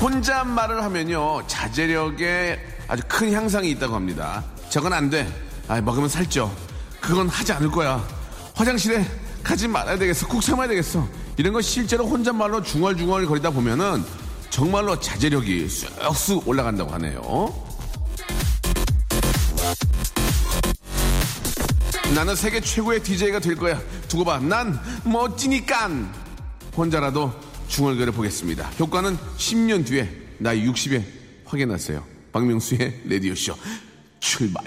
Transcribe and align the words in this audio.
혼잣말을 0.00 0.82
하면요 0.82 1.46
자제력에 1.46 2.58
아주 2.88 3.02
큰 3.08 3.32
향상이 3.32 3.70
있다고 3.70 3.94
합니다. 3.94 4.44
저건 4.68 4.92
안 4.92 5.10
돼. 5.10 5.26
아 5.68 5.80
먹으면 5.80 6.08
살쪄. 6.08 6.50
그건 7.00 7.28
하지 7.28 7.52
않을 7.52 7.70
거야. 7.70 8.06
화장실에 8.54 9.04
가지 9.42 9.66
말아야 9.68 9.96
되겠어. 9.98 10.26
꾹 10.28 10.40
참아야 10.40 10.68
되겠어. 10.68 11.06
이런 11.36 11.52
거 11.52 11.60
실제로 11.60 12.06
혼잣말로 12.06 12.62
중얼중얼 12.62 13.26
거리다 13.26 13.50
보면은 13.50 14.04
정말로 14.50 14.98
자제력이 14.98 15.68
쑥쑥 15.68 16.48
올라간다고 16.48 16.90
하네요. 16.92 17.66
나는 22.14 22.34
세계 22.36 22.60
최고의 22.60 23.02
DJ가 23.02 23.40
될 23.40 23.56
거야. 23.56 23.80
두고 24.08 24.24
봐 24.24 24.38
난 24.38 24.78
멋지니까 25.04 25.90
혼자라도 26.76 27.32
중얼거려 27.68 28.12
보겠습니다. 28.12 28.70
효과는 28.78 29.16
10년 29.36 29.86
뒤에 29.86 30.08
나이 30.38 30.66
60에 30.66 31.02
확인하세요. 31.44 32.04
박명수의 32.32 33.02
라디오쇼 33.08 33.54
출발! 34.20 34.64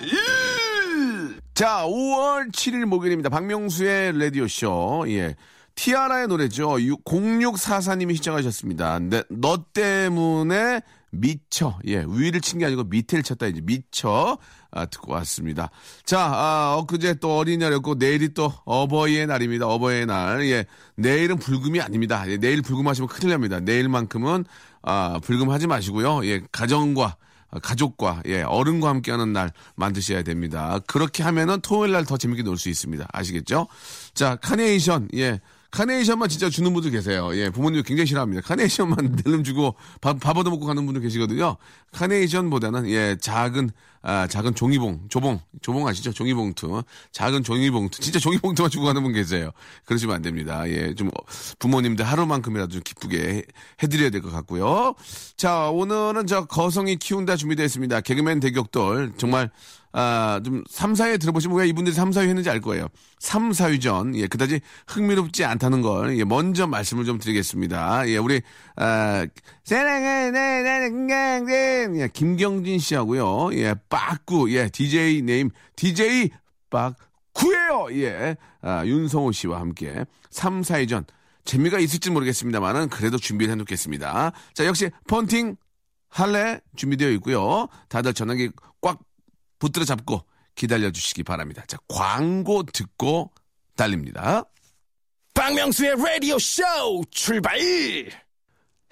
자, 1.53 1.83
5월 1.86 2.52
7일 2.52 2.86
목요일입니다. 2.86 3.30
박명수의 3.30 4.17
라디오쇼. 4.17 5.06
예. 5.09 5.36
티아라의 5.75 6.28
노래죠. 6.28 6.69
0644님이 7.06 8.16
시청하셨습니다. 8.16 9.00
네, 9.00 9.23
너 9.30 9.63
때문에 9.73 10.81
미쳐. 11.12 11.80
예, 11.88 12.06
위를 12.08 12.42
친 12.42 12.60
게 12.60 12.66
아니고 12.66 12.84
밑을 12.86 13.24
쳤다 13.24 13.48
이제 13.48 13.62
미쳐. 13.62 14.38
아, 14.72 14.86
듣고 14.86 15.14
왔습니다. 15.14 15.72
자, 16.06 16.20
아, 16.22 16.76
엊그제 16.80 17.16
또 17.16 17.38
어린이날이었고 17.38 17.96
내일이 17.96 18.34
또 18.34 18.54
어버이의 18.66 19.26
날입니다. 19.28 19.66
어버이의 19.68 20.06
날. 20.06 20.46
예, 20.48 20.66
내일은 20.96 21.38
불금이 21.40 21.82
아닙니다. 21.82 22.24
예, 22.28 22.38
내일 22.38 22.62
불금하시면 22.62 23.08
큰일 23.08 23.32
납니다. 23.32 23.60
내일만큼은 23.60 24.46
아, 24.84 25.20
불금하지 25.24 25.68
마시고요. 25.68 26.26
예, 26.26 26.42
가정과 26.52 27.16
가족과 27.64 28.22
예, 28.28 28.44
어른과 28.44 28.90
함께하는 28.90 29.34
날 29.34 29.52
만드셔야 29.76 30.22
됩니다. 30.22 30.80
그렇게 30.86 31.24
하면은 31.24 31.62
토요일 31.62 31.94
날 31.94 32.06
더 32.06 32.16
재밌게 32.18 32.44
놀 32.44 32.58
수 32.58 32.70
있습니다. 32.70 33.08
아시겠죠? 33.12 33.68
자, 34.14 34.36
카네이션 34.36 35.10
예. 35.16 35.40
카네이션만 35.72 36.30
진짜 36.30 36.50
주는 36.50 36.73
분들 36.73 36.92
계세요. 36.92 37.30
예, 37.36 37.50
부모님 37.50 37.84
굉장히 37.84 38.08
싫어합니다. 38.08 38.42
카네이션만 38.42 39.17
낼름 39.23 39.44
주고 39.44 39.75
밥, 40.02 40.20
밥 40.20 40.36
얻어 40.38 40.50
먹고 40.50 40.66
가는 40.66 40.84
분들 40.86 41.02
계시거든요. 41.02 41.58
카네이션보다는 41.92 42.89
예, 42.89 43.17
작은 43.22 43.70
아, 44.02 44.28
작은 44.28 44.56
종이봉, 44.56 45.08
조봉, 45.09 45.42
조봉 45.62 45.86
아시죠? 45.86 46.14
종이봉투. 46.14 46.84
작은 47.12 47.44
종이봉투. 47.44 48.00
진짜 48.00 48.18
종이봉투만 48.18 48.69
주고 48.72 48.85
가는 48.85 49.03
분 49.03 49.12
계세요. 49.12 49.52
그러시면 49.85 50.16
안 50.16 50.22
됩니다. 50.22 50.63
예, 50.69 50.96
좀 50.96 51.12
부모님들 51.59 52.06
하루만큼이라도 52.06 52.72
좀 52.72 52.81
기쁘게 52.81 53.46
해, 53.84 53.88
드려야 53.88 54.09
될 54.09 54.22
것 54.22 54.31
같고요. 54.31 54.96
자, 55.36 55.69
오늘은 55.69 56.28
저 56.28 56.46
거성이 56.46 56.96
키운다 56.96 57.36
준비되어 57.36 57.66
있습니다. 57.66 58.00
개그맨 58.01 58.40
대격돌. 58.40 59.13
정말 59.18 59.51
아, 59.91 60.39
좀 60.44 60.63
3, 60.69 60.94
4회 60.94 61.19
들어보시면 61.19 61.57
왜 61.57 61.67
이분들이 61.67 61.95
3, 61.95 62.11
4회 62.11 62.27
했는지 62.27 62.50
알 62.50 62.61
거예요. 62.61 62.88
3, 63.19 63.51
4위전. 63.51 64.16
예, 64.16 64.27
그다지 64.27 64.61
흥미롭지 64.88 65.45
않다는 65.45 65.81
걸, 65.81 66.17
예, 66.17 66.23
먼저 66.23 66.67
말씀을 66.67 67.05
좀 67.05 67.17
드리겠습니다. 67.17 68.07
예, 68.09 68.17
우리, 68.17 68.41
아, 68.75 69.25
사랑해, 69.63 70.31
네, 70.31 70.63
나는 70.63 71.07
강진. 71.07 72.00
예, 72.01 72.09
김경진 72.11 72.79
씨하고요. 72.79 73.50
예, 73.53 73.75
빠꾸. 73.89 74.51
예, 74.53 74.69
DJ 74.69 75.23
네임, 75.23 75.50
DJ 75.75 76.29
빠꾸예요 76.69 77.88
예, 77.94 78.35
아, 78.61 78.85
윤성호 78.85 79.31
씨와 79.31 79.59
함께 79.59 80.06
3, 80.29 80.61
4위전. 80.61 81.06
재미가 81.45 81.79
있을지 81.79 82.11
모르겠습니다만은 82.11 82.89
그래도 82.89 83.17
준비를 83.17 83.51
해놓겠습니다. 83.53 84.33
자, 84.53 84.66
역시 84.66 84.91
펀팅 85.07 85.56
할래 86.09 86.59
준비되어 86.75 87.09
있고요. 87.11 87.67
다들 87.88 88.13
전화기 88.13 88.51
꽉 88.81 89.00
붙들어 89.59 89.86
잡고 89.86 90.25
기다려 90.56 90.92
주시기 90.92 91.24
바랍니다. 91.24 91.64
자, 91.68 91.78
광고 91.88 92.64
듣고 92.64 93.31
달립니다. 93.75 94.44
박명수의 95.34 95.92
Radio 95.92 96.36
Show 96.36 97.03
출발. 97.12 97.58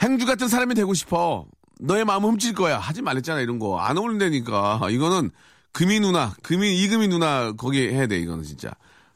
행주 0.02 0.26
같은 0.26 0.48
사람이 0.48 0.76
되고 0.76 0.94
싶어. 0.94 1.46
너의 1.80 2.06
마음 2.06 2.24
훔칠 2.24 2.54
거야. 2.54 2.80
하지 2.80 3.02
말랬잖아, 3.02 3.42
이런 3.42 3.60
거. 3.60 3.80
안 3.80 3.98
어울린다니까. 3.98 4.88
이거는 4.90 5.32
금이 5.74 6.00
누나, 6.00 6.36
금이, 6.44 6.82
이금이 6.84 7.08
누나 7.08 7.52
거기 7.52 7.88
해야 7.90 8.08
돼, 8.08 8.18
이거는 8.18 8.44
진짜. 8.44 8.72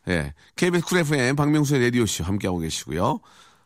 예. 0.09 0.33
KBS 0.55 0.85
Cool 0.85 0.99
FM 0.99 1.35
박명수의 1.35 1.81
라디오 1.81 2.05
쇼 2.05 2.23
함께하고 2.23 2.59
계시고요. 2.59 3.19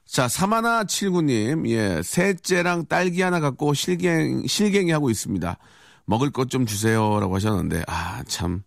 자, 0.05 0.27
사마나 0.27 0.83
79님, 0.83 1.67
예. 1.69 2.01
셋째랑 2.03 2.85
딸기 2.87 3.21
하나 3.21 3.39
갖고 3.39 3.73
실갱, 3.73 4.45
실갱이 4.45 4.91
하고 4.91 5.09
있습니다. 5.09 5.57
먹을 6.05 6.29
것 6.31 6.45
좀 6.49 6.65
주세요라고 6.65 7.35
하셨는데 7.35 7.83
아 7.87 8.23
참 8.27 8.63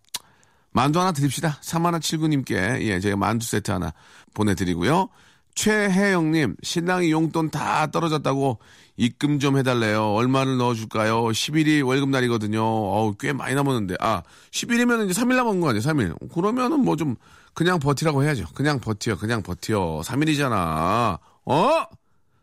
만두 0.71 1.01
하나 1.01 1.13
드립시다. 1.13 1.59
3179님께 1.63 2.81
예 2.83 3.01
제가 3.01 3.17
만두 3.17 3.47
세트 3.47 3.71
하나 3.71 3.93
보내드리고요. 4.35 5.09
최혜영님 5.55 6.57
신랑이 6.63 7.11
용돈 7.11 7.51
다 7.51 7.89
떨어졌다고 7.89 8.59
입금 8.97 9.39
좀 9.41 9.59
해달래요. 9.59 10.13
얼마를 10.15 10.57
넣어줄까요? 10.57 11.25
10일이 11.27 11.85
월급 11.85 12.11
날이거든요. 12.11 12.61
어우 12.63 13.15
꽤 13.19 13.33
많이 13.33 13.55
남았는데 13.57 13.97
아 14.01 14.23
10일이면 14.53 15.09
이제 15.11 15.21
3일 15.21 15.35
남은 15.37 15.61
거 15.61 15.69
아니에요? 15.71 15.83
3일. 15.83 16.33
그러면은 16.33 16.81
뭐 16.85 16.95
좀 16.97 17.17
그냥 17.55 17.81
버티라고 17.81 18.23
해야죠. 18.23 18.45
그냥 18.55 18.79
버텨, 18.79 19.17
그냥 19.17 19.43
버텨. 19.43 20.03
3일이잖아. 20.05 21.19
어? 21.47 21.85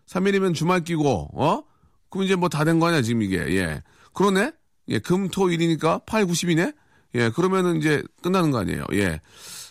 3일이면 0.08 0.54
주말 0.56 0.82
끼고 0.84 1.30
어? 1.34 1.64
그럼 2.10 2.26
이제 2.26 2.36
뭐 2.36 2.50
다 2.50 2.66
된 2.66 2.80
거 2.80 2.88
아니야 2.88 3.02
지금 3.02 3.22
이게 3.22 3.38
예. 3.56 3.82
그러네? 4.14 4.52
예, 4.90 5.00
금, 5.00 5.30
토, 5.30 5.50
일이니까 5.50 6.00
8, 6.06 6.26
90이네? 6.26 6.76
예, 7.16 7.30
그러면은 7.30 7.78
이제 7.78 8.04
끝나는 8.22 8.52
거 8.52 8.60
아니에요. 8.60 8.86
예. 8.94 9.20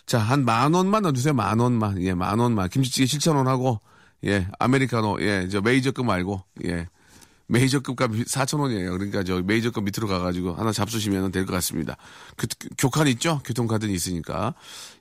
자, 0.05 0.19
한 0.19 0.43
만 0.45 0.73
원만 0.73 1.03
넣어주세요. 1.03 1.33
만 1.33 1.59
원만. 1.59 2.01
예, 2.03 2.13
만 2.13 2.39
원만. 2.39 2.69
김치찌개 2.69 3.05
7천 3.17 3.35
원 3.35 3.47
하고, 3.47 3.79
예, 4.25 4.47
아메리카노, 4.59 5.17
예, 5.21 5.47
저 5.49 5.61
메이저급 5.61 6.05
말고, 6.05 6.43
예. 6.65 6.87
메이저급 7.47 7.95
값 7.95 8.11
4천 8.11 8.59
원이에요. 8.59 8.91
그러니까 8.93 9.23
저 9.23 9.39
메이저급 9.41 9.83
밑으로 9.83 10.07
가가지고 10.07 10.55
하나 10.55 10.71
잡수시면 10.71 11.31
될 11.31 11.45
것 11.45 11.53
같습니다. 11.53 11.95
그, 12.35 12.47
교칸 12.77 13.07
있죠? 13.09 13.39
교통카드는 13.45 13.93
있으니까. 13.93 14.55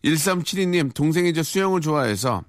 1372님, 0.04 0.92
동생이 0.94 1.32
저 1.32 1.42
수영을 1.42 1.81
좋아해서 1.81 2.42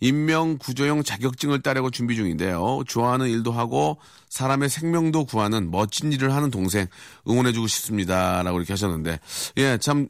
인명 0.00 0.58
구조용 0.58 1.02
자격증을 1.02 1.62
따려고 1.62 1.90
준비 1.90 2.16
중인데요. 2.16 2.82
좋아하는 2.86 3.28
일도 3.28 3.52
하고 3.52 3.98
사람의 4.28 4.68
생명도 4.68 5.26
구하는 5.26 5.70
멋진 5.70 6.12
일을 6.12 6.34
하는 6.34 6.50
동생 6.50 6.86
응원해주고 7.28 7.66
싶습니다. 7.66 8.42
라고 8.42 8.58
이렇게 8.58 8.72
하셨는데, 8.72 9.20
예, 9.58 9.78
참 9.78 10.08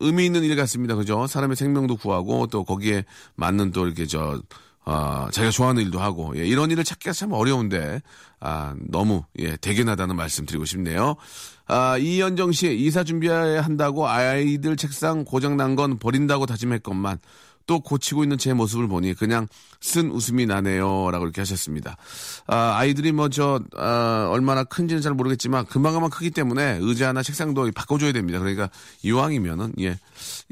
의미 0.00 0.26
있는 0.26 0.44
일 0.44 0.56
같습니다. 0.56 0.94
그죠? 0.94 1.26
사람의 1.26 1.56
생명도 1.56 1.96
구하고 1.96 2.48
또 2.48 2.64
거기에 2.64 3.04
맞는 3.36 3.72
또 3.72 3.86
이렇게 3.86 4.06
저, 4.06 4.40
아, 4.84 5.28
자기가 5.32 5.50
좋아하는 5.50 5.82
일도 5.82 5.98
하고, 5.98 6.36
예, 6.36 6.46
이런 6.46 6.70
일을 6.70 6.84
찾기가 6.84 7.12
참 7.12 7.32
어려운데, 7.32 8.02
아, 8.40 8.74
너무, 8.88 9.24
예, 9.38 9.56
대견하다는 9.56 10.16
말씀 10.16 10.46
드리고 10.46 10.64
싶네요. 10.64 11.16
아, 11.66 11.98
이현정 11.98 12.52
씨, 12.52 12.74
이사 12.76 13.02
준비해야 13.02 13.62
한다고 13.62 14.06
아이들 14.06 14.76
책상 14.76 15.24
고장난 15.24 15.74
건 15.74 15.98
버린다고 15.98 16.46
다짐했건만, 16.46 17.18
또 17.66 17.80
고치고 17.80 18.22
있는 18.22 18.38
제 18.38 18.54
모습을 18.54 18.88
보니 18.88 19.14
그냥 19.14 19.48
쓴 19.80 20.10
웃음이 20.10 20.46
나네요. 20.46 21.10
라고 21.10 21.24
이렇게 21.24 21.40
하셨습니다. 21.40 21.96
아, 22.46 22.76
아이들이 22.76 23.12
뭐 23.12 23.28
저, 23.28 23.60
아, 23.76 24.28
얼마나 24.30 24.64
큰지는 24.64 25.02
잘 25.02 25.14
모르겠지만 25.14 25.66
금방금방 25.66 26.10
크기 26.10 26.30
때문에 26.30 26.78
의자나 26.80 27.22
책상도 27.22 27.70
바꿔줘야 27.74 28.12
됩니다. 28.12 28.38
그러니까 28.38 28.70
이왕이면은, 29.02 29.74
예. 29.80 29.98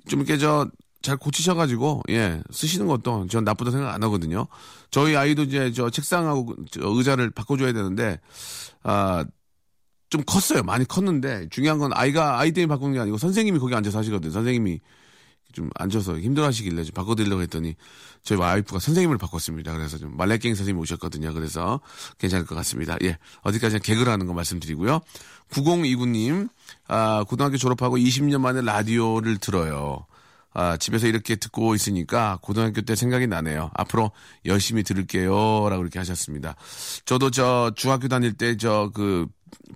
좀 0.09 0.21
이렇게 0.21 0.39
저, 0.39 0.69
잘 1.03 1.17
고치셔가지고, 1.17 2.03
예, 2.11 2.43
쓰시는 2.51 2.87
것도 2.87 3.27
전 3.29 3.45
나쁘다 3.45 3.71
생각 3.71 3.95
안 3.95 4.03
하거든요. 4.05 4.47
저희 4.91 5.17
아이도 5.17 5.43
이제 5.43 5.73
저 5.73 5.91
책상하고 5.91 6.55
저 6.71 6.81
의자를 6.83 7.31
바꿔줘야 7.31 7.73
되는데, 7.73 8.19
아, 8.83 9.25
좀 10.11 10.23
컸어요. 10.25 10.63
많이 10.63 10.85
컸는데, 10.85 11.49
중요한 11.51 11.79
건 11.79 11.93
아이가 11.93 12.39
아이 12.39 12.53
때문에 12.53 12.69
바꾸는 12.69 12.95
게 12.95 13.01
아니고 13.01 13.19
선생님이 13.19 13.59
거기 13.59 13.75
앉아서 13.75 13.99
하시거든요. 13.99 14.33
선생님이 14.33 14.81
좀 15.55 15.71
앉아서 15.77 16.19
힘들어 16.19 16.47
하시길래 16.47 16.85
좀 16.85 16.93
바꿔드리려고 16.93 17.41
했더니 17.43 17.75
저희 18.23 18.39
와이프가 18.39 18.79
선생님을 18.81 19.17
바꿨습니다. 19.19 19.73
그래서 19.73 19.97
좀 19.99 20.17
말레깽 20.17 20.55
선생님이 20.55 20.81
오셨거든요. 20.83 21.33
그래서 21.33 21.81
괜찮을 22.19 22.45
것 22.45 22.55
같습니다. 22.57 22.97
예. 23.03 23.17
어디까지나 23.43 23.79
개그를 23.81 24.13
하는 24.13 24.27
거 24.27 24.35
말씀드리고요. 24.35 25.01
9029님, 25.51 26.49
아, 26.89 27.25
고등학교 27.29 27.57
졸업하고 27.57 27.97
20년 27.97 28.41
만에 28.41 28.61
라디오를 28.63 29.39
들어요. 29.39 30.07
아, 30.53 30.77
집에서 30.77 31.07
이렇게 31.07 31.37
듣고 31.37 31.75
있으니까 31.75 32.39
고등학교 32.41 32.81
때 32.83 32.95
생각이 32.95 33.27
나네요. 33.27 33.71
앞으로 33.75 34.13
열심히 34.47 34.83
들을게요. 34.85 35.69
라고 35.69 35.83
이렇게 35.83 35.99
하셨습니다. 35.99 36.55
저도 37.05 37.31
저 37.31 37.73
중학교 37.77 38.09
다닐 38.09 38.33
때 38.35 38.57
저 38.57 38.91
그 38.95 39.27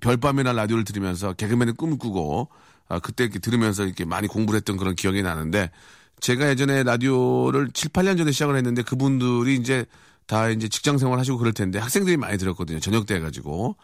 별밤이나 0.01 0.53
라디오를 0.53 0.85
들으면서 0.85 1.33
개그맨의 1.35 1.75
꿈을 1.75 1.99
꾸고 1.99 2.49
아, 2.89 2.99
그때 2.99 3.25
이렇게 3.25 3.39
들으면서 3.39 3.85
이렇게 3.85 4.05
많이 4.05 4.29
공부를 4.29 4.59
했던 4.59 4.77
그런 4.77 4.95
기억이 4.95 5.23
나는데 5.23 5.71
제가 6.21 6.49
예전에 6.49 6.83
라디오를 6.83 7.71
7, 7.73 7.91
8년 7.91 8.19
전에 8.19 8.33
시작을 8.33 8.57
했는데 8.57 8.83
그분들이 8.83 9.57
이제 9.57 9.85
다 10.27 10.51
이제 10.51 10.69
직장 10.69 10.99
생활 10.99 11.19
하시고 11.19 11.39
그럴 11.39 11.55
텐데 11.55 11.79
학생들이 11.79 12.19
많이 12.19 12.37
들었거든요. 12.37 12.81
저녁 12.81 13.07
때 13.07 13.15
해가지고. 13.15 13.77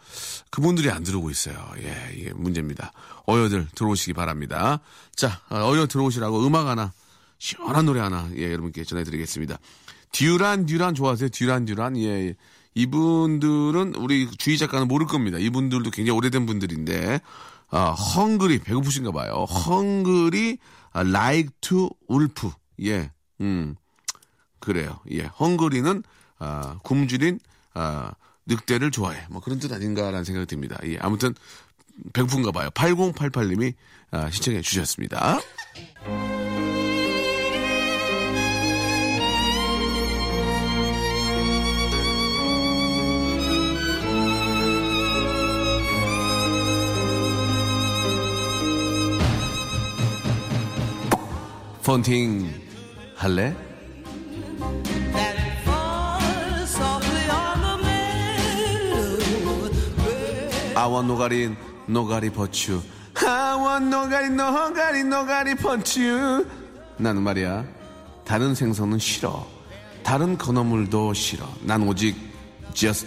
그분들이 0.51 0.91
안 0.91 1.03
들어오고 1.03 1.31
있어요. 1.31 1.55
예, 1.79 2.13
이게 2.15 2.33
문제입니다. 2.33 2.91
어여들 3.27 3.67
들어오시기 3.73 4.13
바랍니다. 4.13 4.79
자, 5.15 5.41
어, 5.49 5.57
어여 5.57 5.87
들어오시라고 5.87 6.45
음악 6.45 6.67
하나, 6.67 6.93
시원한 7.39 7.85
노래 7.85 7.99
하나, 7.99 8.29
예, 8.37 8.51
여러분께 8.51 8.83
전해드리겠습니다. 8.83 9.57
듀란, 10.11 10.67
듀란 10.67 10.93
좋아하세요? 10.93 11.29
듀란, 11.29 11.65
듀란? 11.65 11.97
예, 11.97 12.27
예. 12.27 12.35
이분들은 12.75 13.95
우리 13.95 14.29
주희 14.37 14.59
작가는 14.59 14.87
모를 14.87 15.07
겁니다. 15.07 15.39
이분들도 15.39 15.89
굉장히 15.89 16.15
오래된 16.15 16.45
분들인데, 16.45 17.21
아, 17.69 17.91
헝그리, 17.91 18.59
배고프신가 18.59 19.11
봐요. 19.11 19.45
헝그리, 19.49 20.57
아, 20.91 21.01
like 21.01 21.49
to 21.61 21.89
울프. 22.07 22.51
예, 22.83 23.11
음. 23.41 23.75
그래요. 24.59 24.99
예. 25.11 25.23
헝그리는 25.23 26.03
아, 26.39 26.79
굶주린 26.83 27.39
아, 27.73 28.13
늑대를 28.45 28.91
좋아해. 28.91 29.25
뭐 29.29 29.41
그런 29.41 29.59
뜻 29.59 29.71
아닌가라는 29.71 30.23
생각이 30.23 30.47
듭니다. 30.47 30.77
예. 30.85 30.97
아무튼 30.99 31.33
배고픈가 32.13 32.51
봐요. 32.51 32.69
8088님이 32.71 33.73
아, 34.11 34.29
시청해 34.29 34.61
주셨습니다. 34.61 35.39
폰팅 51.85 52.51
할래? 53.15 53.55
아와 60.73 61.03
노가리 61.03 61.55
노가리 61.85 62.31
버추 62.31 62.81
아와 63.23 63.79
노가리 63.81 64.29
노가리 64.31 65.03
노가리 65.03 65.53
버추 65.53 66.47
나는 66.97 67.21
말이야 67.21 67.63
다른 68.25 68.55
생선은 68.55 68.97
싫어. 68.97 69.45
다른 70.01 70.39
건어물도 70.39 71.13
싫어. 71.13 71.47
난 71.61 71.87
오직 71.87 72.15
just 72.73 73.05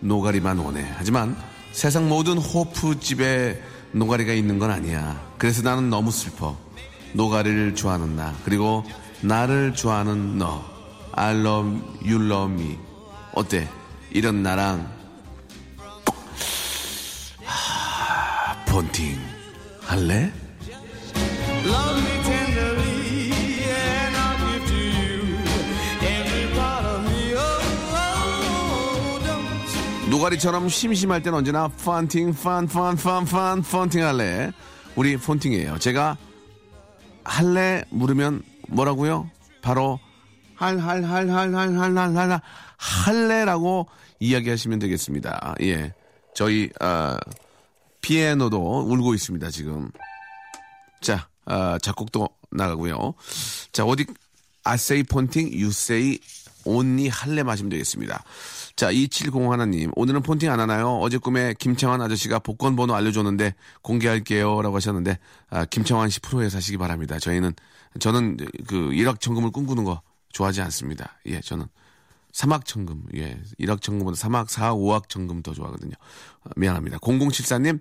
노가리만 0.00 0.58
원해. 0.58 0.86
하지만 0.94 1.34
세상 1.72 2.10
모든 2.10 2.36
호프집에 2.36 3.62
노가리가 3.92 4.34
있는 4.34 4.58
건 4.58 4.70
아니야. 4.70 5.18
그래서 5.38 5.62
나는 5.62 5.88
너무 5.88 6.10
슬퍼 6.10 6.54
노가리를 7.12 7.74
좋아하는 7.74 8.16
나 8.16 8.34
그리고 8.44 8.84
나를 9.20 9.74
좋아하는 9.74 10.38
너 10.38 10.64
I 11.12 11.34
love 11.36 11.80
you 12.04 12.24
love 12.24 12.52
me 12.52 12.78
어때 13.32 13.68
이런 14.10 14.42
나랑 14.42 15.00
할래? 19.82 20.32
Oh, 21.66 21.80
oh, 28.22 29.20
don't 29.24 30.10
노가리처럼 30.10 30.68
심심할 30.68 31.22
땐 31.22 31.34
언제나 31.34 31.68
펀팅 31.68 32.32
펀펀펀펀 32.34 33.62
펀팅 33.62 34.04
할래 34.04 34.52
우리 34.94 35.16
폰팅이에요 35.16 35.78
제가 35.78 36.16
할래? 37.24 37.84
물으면 37.90 38.42
뭐라고요? 38.68 39.30
바로 39.62 39.98
할 40.56 40.76
할 40.78 41.02
할 41.04 41.28
할 41.30 41.54
할 41.54 41.74
할 41.74 41.96
할 41.96 42.16
할 42.16 42.40
할래라고 42.76 43.88
이야기하시면 44.20 44.78
되겠습니다. 44.78 45.54
예. 45.62 45.92
저희 46.34 46.70
아 46.80 47.18
피아노도 48.00 48.82
울고 48.82 49.14
있습니다 49.14 49.50
지금. 49.50 49.90
자 51.00 51.28
아, 51.46 51.78
작곡도 51.82 52.28
나가고요. 52.50 53.14
자 53.72 53.84
어디 53.84 54.06
say 54.66 55.02
폰팅 55.02 55.48
say 55.68 56.18
only 56.64 57.08
할래 57.08 57.42
마시면 57.42 57.70
되겠습니다 57.70 58.22
자, 58.80 58.90
2701 58.90 59.52
하나님, 59.52 59.90
오늘은 59.94 60.22
폰팅 60.22 60.50
안 60.50 60.58
하나요? 60.58 60.96
어제 61.02 61.18
꿈에 61.18 61.52
김창완 61.58 62.00
아저씨가 62.00 62.38
복권 62.38 62.76
번호 62.76 62.94
알려줬는데 62.94 63.54
공개할게요. 63.82 64.62
라고 64.62 64.74
하셨는데, 64.76 65.18
아, 65.50 65.66
김창완 65.66 66.08
씨 66.08 66.18
프로에 66.20 66.48
사시기 66.48 66.78
바랍니다. 66.78 67.18
저희는, 67.18 67.52
저는 67.98 68.38
그 68.66 68.94
일확천금을 68.94 69.50
꿈꾸는 69.50 69.84
거 69.84 70.00
좋아하지 70.32 70.62
않습니다. 70.62 71.18
예, 71.26 71.42
저는 71.42 71.66
사막천금, 72.32 73.08
예, 73.16 73.38
일확천금보다 73.58 74.16
사막, 74.16 74.48
사, 74.48 74.72
오학천금 74.72 75.42
더 75.42 75.52
좋아하거든요. 75.52 75.92
아, 76.44 76.48
미안합니다. 76.56 76.96
0074님, 77.00 77.80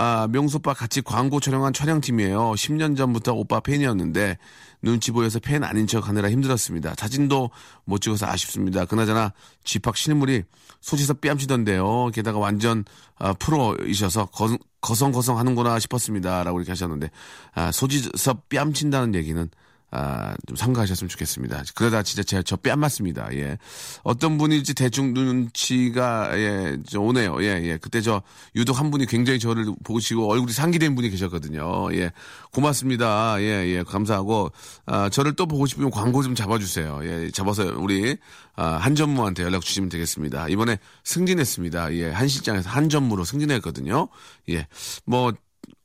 아, 0.00 0.28
명수 0.30 0.58
오빠 0.58 0.74
같이 0.74 1.02
광고 1.02 1.40
촬영한 1.40 1.72
촬영팀이에요. 1.72 2.52
10년 2.52 2.96
전부터 2.96 3.34
오빠 3.34 3.58
팬이었는데 3.58 4.38
눈치 4.80 5.10
보여서 5.10 5.40
팬 5.40 5.64
아닌 5.64 5.88
척 5.88 6.06
하느라 6.06 6.30
힘들었습니다. 6.30 6.94
사진도 6.96 7.50
못 7.84 8.00
찍어서 8.00 8.26
아쉽습니다. 8.26 8.84
그나저나 8.84 9.32
집합 9.64 9.96
실물이 9.96 10.44
소지서 10.80 11.14
뺨치던데요. 11.14 12.10
게다가 12.14 12.38
완전 12.38 12.84
아, 13.18 13.32
프로이셔서 13.32 14.26
거, 14.26 14.56
거성거성 14.82 15.36
하는구나 15.36 15.80
싶었습니다. 15.80 16.44
라고 16.44 16.60
이렇게 16.60 16.70
하셨는데 16.70 17.10
아, 17.54 17.72
소지서 17.72 18.42
뺨친다는 18.48 19.16
얘기는 19.16 19.50
아, 19.90 20.34
좀 20.46 20.54
삼가하셨으면 20.54 21.08
좋겠습니다. 21.08 21.62
그러다 21.74 22.02
진짜 22.02 22.22
제, 22.22 22.42
저뺨 22.42 22.80
맞습니다. 22.80 23.28
예. 23.32 23.56
어떤 24.02 24.36
분일지 24.36 24.74
대충 24.74 25.14
눈치가, 25.14 26.30
예, 26.38 26.76
저 26.86 27.00
오네요. 27.00 27.42
예, 27.42 27.62
예. 27.64 27.78
그때 27.78 28.02
저, 28.02 28.22
유독 28.54 28.78
한 28.78 28.90
분이 28.90 29.06
굉장히 29.06 29.38
저를 29.38 29.64
보시고 29.84 30.30
얼굴이 30.30 30.52
상기된 30.52 30.94
분이 30.94 31.08
계셨거든요. 31.08 31.88
예. 31.94 32.10
고맙습니다. 32.52 33.40
예, 33.40 33.66
예. 33.66 33.82
감사하고, 33.82 34.52
아, 34.84 35.08
저를 35.08 35.32
또 35.34 35.46
보고 35.46 35.64
싶으면 35.64 35.90
광고 35.90 36.22
좀 36.22 36.34
잡아주세요. 36.34 37.00
예. 37.04 37.30
잡아서 37.30 37.64
우리, 37.78 38.18
아, 38.56 38.76
한전무한테 38.76 39.42
연락 39.42 39.62
주시면 39.62 39.88
되겠습니다. 39.88 40.48
이번에 40.48 40.78
승진했습니다. 41.04 41.94
예. 41.94 42.10
한 42.10 42.28
실장에서 42.28 42.68
한전무로 42.68 43.24
승진했거든요. 43.24 44.08
예. 44.50 44.66
뭐, 45.06 45.32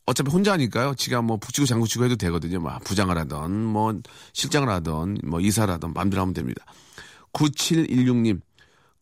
어차피 0.06 0.30
혼자니까요. 0.32 0.96
지가 0.96 1.22
뭐 1.22 1.38
북치고 1.38 1.66
장구치고 1.66 2.06
해도 2.06 2.16
되거든요. 2.18 2.60
뭐 2.60 2.78
부장을 2.84 3.16
하던 3.18 3.64
뭐 3.66 3.94
실장을 4.34 4.68
하던 4.70 5.18
뭐 5.24 5.40
이사를 5.40 5.74
하던 5.74 5.94
마음대로 5.94 6.22
하면 6.22 6.34
됩니다. 6.34 6.66
9716님 7.34 8.42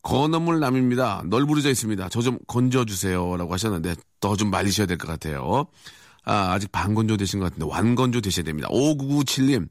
건어물 0.02 0.60
남입니다. 0.60 1.22
널브러져 1.26 1.70
있습니다. 1.70 2.08
저 2.08 2.20
좀 2.22 2.38
건져주세요 2.46 3.36
라고 3.36 3.52
하셨는데 3.52 3.94
더 4.20 4.36
좀 4.36 4.50
말리셔야 4.50 4.86
될 4.86 4.96
것 4.98 5.06
같아요. 5.08 5.66
아, 6.24 6.52
아직 6.52 6.70
반건조 6.70 7.16
되신 7.16 7.40
것 7.40 7.46
같은데 7.46 7.66
완건조 7.66 8.20
되셔야 8.20 8.44
됩니다. 8.44 8.68
5997님 8.68 9.68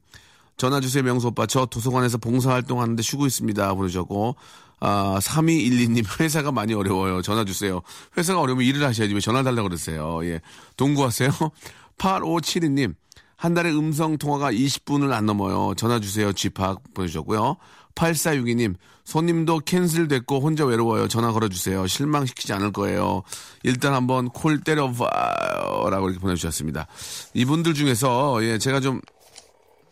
전화 0.58 0.80
주세요 0.80 1.02
명수 1.02 1.28
오빠 1.28 1.46
저 1.46 1.64
도서관에서 1.64 2.18
봉사활동 2.18 2.80
하는데 2.82 3.02
쉬고 3.02 3.26
있습니다 3.26 3.72
보내주셨고 3.74 4.36
아, 4.84 5.16
3212님, 5.22 6.04
회사가 6.18 6.50
많이 6.50 6.74
어려워요. 6.74 7.22
전화 7.22 7.44
주세요. 7.44 7.82
회사가 8.18 8.40
어려우면 8.40 8.66
일을 8.66 8.84
하셔야지. 8.84 9.14
왜 9.14 9.20
전화 9.20 9.44
달라고 9.44 9.68
그러세요? 9.68 10.18
예. 10.24 10.40
동구하세요? 10.76 11.30
8572님, 11.98 12.96
한 13.36 13.54
달에 13.54 13.70
음성 13.70 14.18
통화가 14.18 14.50
20분을 14.50 15.12
안 15.12 15.24
넘어요. 15.24 15.74
전화 15.76 16.00
주세요. 16.00 16.32
집합 16.32 16.80
보내주셨고요. 16.94 17.58
8462님, 17.94 18.74
손님도 19.04 19.60
캔슬 19.60 20.08
됐고 20.08 20.40
혼자 20.40 20.64
외로워요. 20.64 21.06
전화 21.06 21.30
걸어주세요. 21.30 21.86
실망시키지 21.86 22.52
않을 22.52 22.72
거예요. 22.72 23.22
일단 23.62 23.94
한번 23.94 24.30
콜 24.30 24.62
때려봐요. 24.62 25.90
라고 25.90 26.08
이렇게 26.08 26.18
보내주셨습니다. 26.18 26.88
이분들 27.34 27.74
중에서, 27.74 28.42
예, 28.44 28.58
제가 28.58 28.80
좀, 28.80 29.00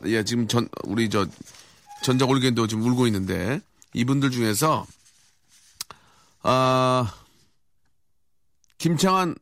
예, 0.06 0.24
지금 0.24 0.48
전, 0.48 0.68
우리 0.82 1.08
저, 1.08 1.26
전자 2.02 2.24
올겐도 2.24 2.66
지금 2.66 2.82
울고 2.84 3.06
있는데, 3.06 3.60
이분들 3.94 4.30
중에서 4.30 4.86
아 6.42 7.12
김창한 8.78 9.34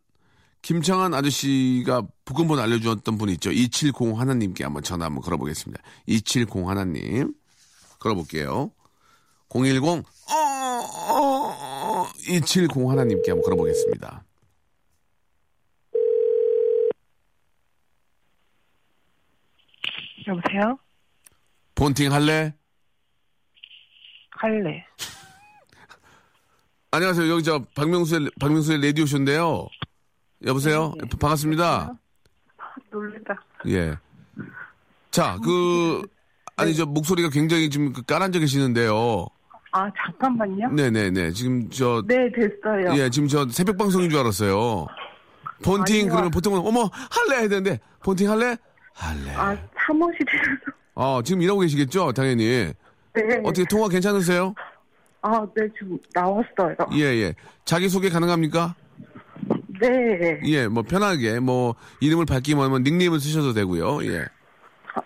김창한 0.63 1.15
아저씨가 1.15 2.03
복권번호 2.25 2.63
알려주었던 2.63 3.17
분이 3.17 3.33
있죠. 3.35 3.51
270 3.51 4.19
하나님께 4.19 4.65
한번 4.65 4.83
전화 4.83 5.07
한번 5.07 5.23
걸어보겠습니다. 5.23 5.83
270 6.07 6.67
하나님. 6.67 7.35
걸어볼게요. 7.99 8.71
010, 9.49 9.83
어, 9.85 10.35
어, 10.35 12.07
270 12.29 12.91
하나님께 12.91 13.31
한번 13.31 13.45
걸어보겠습니다. 13.45 14.25
여보세요? 20.27 20.79
본팅 21.75 22.13
할래? 22.13 22.58
할래. 24.41 24.85
안녕하세요. 26.91 27.31
여기 27.31 27.43
저 27.43 27.63
박명수의, 27.75 28.31
박명수의 28.41 28.81
라디오 28.83 29.05
쇼인데요. 29.05 29.67
여보세요? 30.47 30.95
반갑습니다. 31.21 31.93
놀랬다. 32.91 33.35
예. 33.67 33.97
자, 35.11 35.37
그, 35.45 36.03
아니, 36.57 36.75
저 36.75 36.87
목소리가 36.87 37.29
굉장히 37.31 37.69
지금 37.69 37.93
그 37.93 38.03
깔아앉아 38.03 38.39
계시는데요. 38.39 39.27
아, 39.73 39.91
잠깐만요. 39.97 40.71
네네네. 40.71 41.33
지금 41.33 41.69
저, 41.71 42.03
네, 42.07 42.31
됐어요. 42.33 42.97
예, 42.97 43.11
지금 43.11 43.29
저 43.29 43.47
새벽 43.49 43.77
방송인 43.77 44.09
줄 44.09 44.21
알았어요. 44.21 44.87
폰팅, 45.65 46.03
아니요. 46.03 46.11
그러면 46.11 46.31
보통은, 46.31 46.61
어머, 46.61 46.89
할래! 46.93 47.41
해야 47.41 47.49
되는데, 47.49 47.81
폰팅 48.05 48.31
할래? 48.31 48.57
할래. 48.95 49.35
아, 49.35 49.57
사무실에서. 49.87 50.73
어, 50.95 51.21
지금 51.23 51.43
일하고 51.43 51.61
계시겠죠? 51.61 52.13
당연히. 52.13 52.73
네. 53.15 53.41
어떻게 53.45 53.65
통화 53.69 53.89
괜찮으세요? 53.89 54.55
아, 55.23 55.47
네, 55.55 55.69
지금 55.79 55.99
나왔어요. 56.15 56.77
예, 56.93 57.05
예. 57.05 57.35
자기소개 57.65 58.09
가능합니까? 58.09 58.75
네. 59.81 60.41
예, 60.45 60.69
뭐, 60.69 60.83
편하게, 60.83 61.41
뭐, 61.41 61.75
이름을 62.01 62.25
밝히면 62.27 62.71
뭐 62.71 62.79
닉네임을 62.79 63.21
쓰셔도 63.21 63.53
되고요. 63.53 64.05
예. 64.13 64.25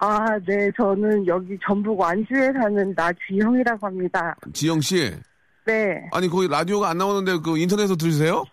아, 0.00 0.38
네, 0.46 0.70
저는 0.76 1.26
여기 1.26 1.58
전북 1.66 2.00
완주에 2.00 2.52
사는 2.52 2.94
나주형이라고 2.96 3.86
합니다. 3.86 4.34
지영 4.52 4.80
씨. 4.80 5.12
네. 5.66 6.08
아니, 6.12 6.28
거기 6.28 6.48
라디오가 6.48 6.90
안 6.90 6.98
나오는데 6.98 7.38
그 7.44 7.58
인터넷에서 7.58 7.96
들으세요? 7.96 8.44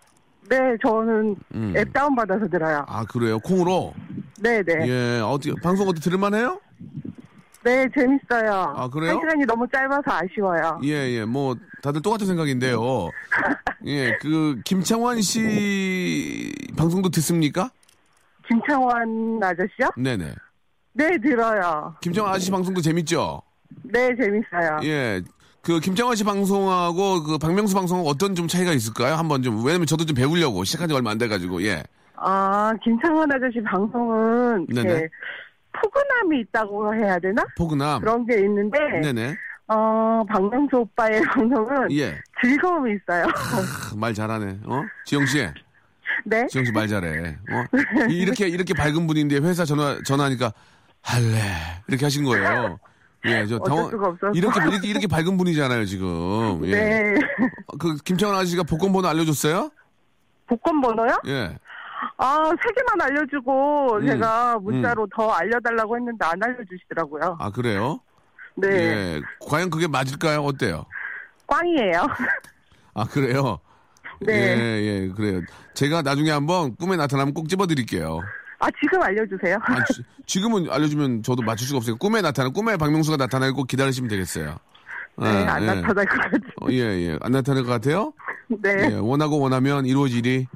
네, 0.48 0.56
저는 0.84 1.36
음. 1.54 1.74
앱 1.76 1.92
다운받아서 1.92 2.48
들어요. 2.48 2.84
아, 2.88 3.04
그래요? 3.04 3.38
콩으로? 3.38 3.94
네, 4.40 4.62
네. 4.62 4.74
예, 4.86 5.20
어떻게, 5.20 5.54
방송 5.62 5.88
어떻게 5.88 6.02
들을만해요? 6.02 6.60
네, 7.62 7.86
재밌어요. 7.94 8.74
아, 8.76 8.88
그래요? 8.88 9.12
한 9.12 9.20
시간이 9.20 9.44
너무 9.44 9.66
짧아서 9.70 10.02
아쉬워요. 10.06 10.80
예, 10.84 11.10
예, 11.10 11.24
뭐, 11.24 11.54
다들 11.82 12.00
똑같은 12.00 12.26
생각인데요. 12.26 13.10
예, 13.86 14.16
그, 14.20 14.60
김창완 14.64 15.20
씨 15.20 16.52
방송도 16.76 17.10
듣습니까? 17.10 17.70
김창완 18.48 19.40
아저씨요? 19.42 19.90
네네. 19.96 20.34
네, 20.94 21.18
들어요. 21.18 21.94
김창완 22.00 22.32
아저씨 22.32 22.50
방송도 22.50 22.80
재밌죠? 22.80 23.42
네, 23.84 24.08
재밌어요. 24.16 24.80
예. 24.84 25.20
그, 25.62 25.80
김창완 25.80 26.16
씨 26.16 26.24
방송하고 26.24 27.22
그 27.22 27.38
박명수 27.38 27.74
방송하고 27.74 28.08
어떤 28.08 28.34
좀 28.34 28.48
차이가 28.48 28.72
있을까요? 28.72 29.16
한번 29.16 29.42
좀, 29.42 29.62
왜냐면 29.64 29.86
저도 29.86 30.06
좀 30.06 30.16
배우려고 30.16 30.64
시작한 30.64 30.88
지 30.88 30.94
얼마 30.94 31.10
안 31.10 31.18
돼 31.18 31.28
가지고, 31.28 31.62
예. 31.62 31.82
아, 32.16 32.72
김창완 32.82 33.30
아저씨 33.30 33.62
방송은 33.62 34.66
네네. 34.68 35.08
포근함이 35.72 36.40
있다고 36.40 36.94
해야 36.94 37.18
되나? 37.18 37.44
포근함. 37.56 38.00
그런 38.00 38.26
게 38.26 38.38
있는데, 38.40 38.78
네네. 39.00 39.36
어, 39.68 40.24
박명수 40.28 40.78
오빠의 40.78 41.20
방송은 41.32 41.92
예. 41.92 42.18
즐거움이 42.42 42.94
있어요. 42.96 43.26
크, 43.26 43.94
말 43.96 44.12
잘하네. 44.14 44.58
어? 44.66 44.82
지영 45.04 45.26
씨. 45.26 45.46
네? 46.24 46.46
지영 46.48 46.64
씨 46.64 46.72
말 46.72 46.88
잘해. 46.88 47.36
어? 47.52 47.64
이- 48.10 48.14
이렇게, 48.18 48.48
이렇게 48.48 48.74
밝은 48.74 49.06
분인데 49.06 49.36
회사 49.38 49.64
전화, 49.64 49.96
전화하니까 50.04 50.52
할래. 51.02 51.38
이렇게 51.88 52.04
하신 52.04 52.24
거예요. 52.24 52.78
예, 53.26 53.46
저 53.46 53.56
없어서. 53.56 54.16
이렇게, 54.34 54.60
이렇게, 54.68 54.88
이렇게 54.88 55.06
밝은 55.06 55.36
분이잖아요, 55.36 55.84
지금. 55.84 56.62
예. 56.64 56.70
네. 56.70 57.14
그, 57.78 57.96
김창원 57.98 58.36
아저씨가 58.38 58.62
복권 58.64 58.92
번호 58.92 59.08
알려줬어요? 59.08 59.70
복권 60.46 60.80
번호요? 60.80 61.20
예. 61.26 61.56
아, 62.16 62.50
세 62.62 62.72
개만 62.74 63.00
알려주고, 63.00 63.96
음, 63.96 64.06
제가 64.06 64.58
문자로 64.60 65.06
더 65.14 65.30
알려달라고 65.30 65.96
했는데 65.96 66.24
안 66.24 66.42
알려주시더라고요. 66.42 67.36
아, 67.38 67.50
그래요? 67.50 68.00
네. 68.56 68.68
예. 68.68 69.22
과연 69.40 69.70
그게 69.70 69.86
맞을까요? 69.86 70.40
어때요? 70.42 70.84
꽝이에요. 71.46 72.06
아, 72.94 73.04
그래요? 73.04 73.58
네. 74.20 74.32
예, 74.34 74.82
예, 74.82 75.08
그래요. 75.08 75.40
제가 75.74 76.02
나중에 76.02 76.30
한번 76.30 76.76
꿈에 76.76 76.96
나타나면 76.96 77.32
꼭 77.32 77.48
집어드릴게요. 77.48 78.20
아, 78.58 78.66
지금 78.78 79.00
알려주세요. 79.02 79.56
아, 79.62 79.84
지- 79.84 80.02
지금은 80.26 80.70
알려주면 80.70 81.22
저도 81.22 81.42
맞출 81.42 81.66
수가 81.66 81.78
없어요. 81.78 81.96
꿈에 81.96 82.20
나타나, 82.20 82.50
꿈에 82.50 82.76
박명수가 82.76 83.16
나타나고 83.16 83.54
꼭 83.56 83.66
기다리시면 83.66 84.08
되겠어요. 84.10 84.56
네, 85.16 85.26
아, 85.46 85.54
안 85.54 85.62
예. 85.62 85.66
나타날 85.66 85.94
것 86.06 86.18
같아요. 86.18 86.40
어, 86.60 86.66
예, 86.70 86.76
예. 86.76 87.18
안 87.22 87.32
나타날 87.32 87.62
것 87.64 87.70
같아요? 87.70 88.12
네. 88.48 88.90
예, 88.90 88.94
원하고 88.96 89.38
원하면 89.40 89.86
이루어지리. 89.86 90.46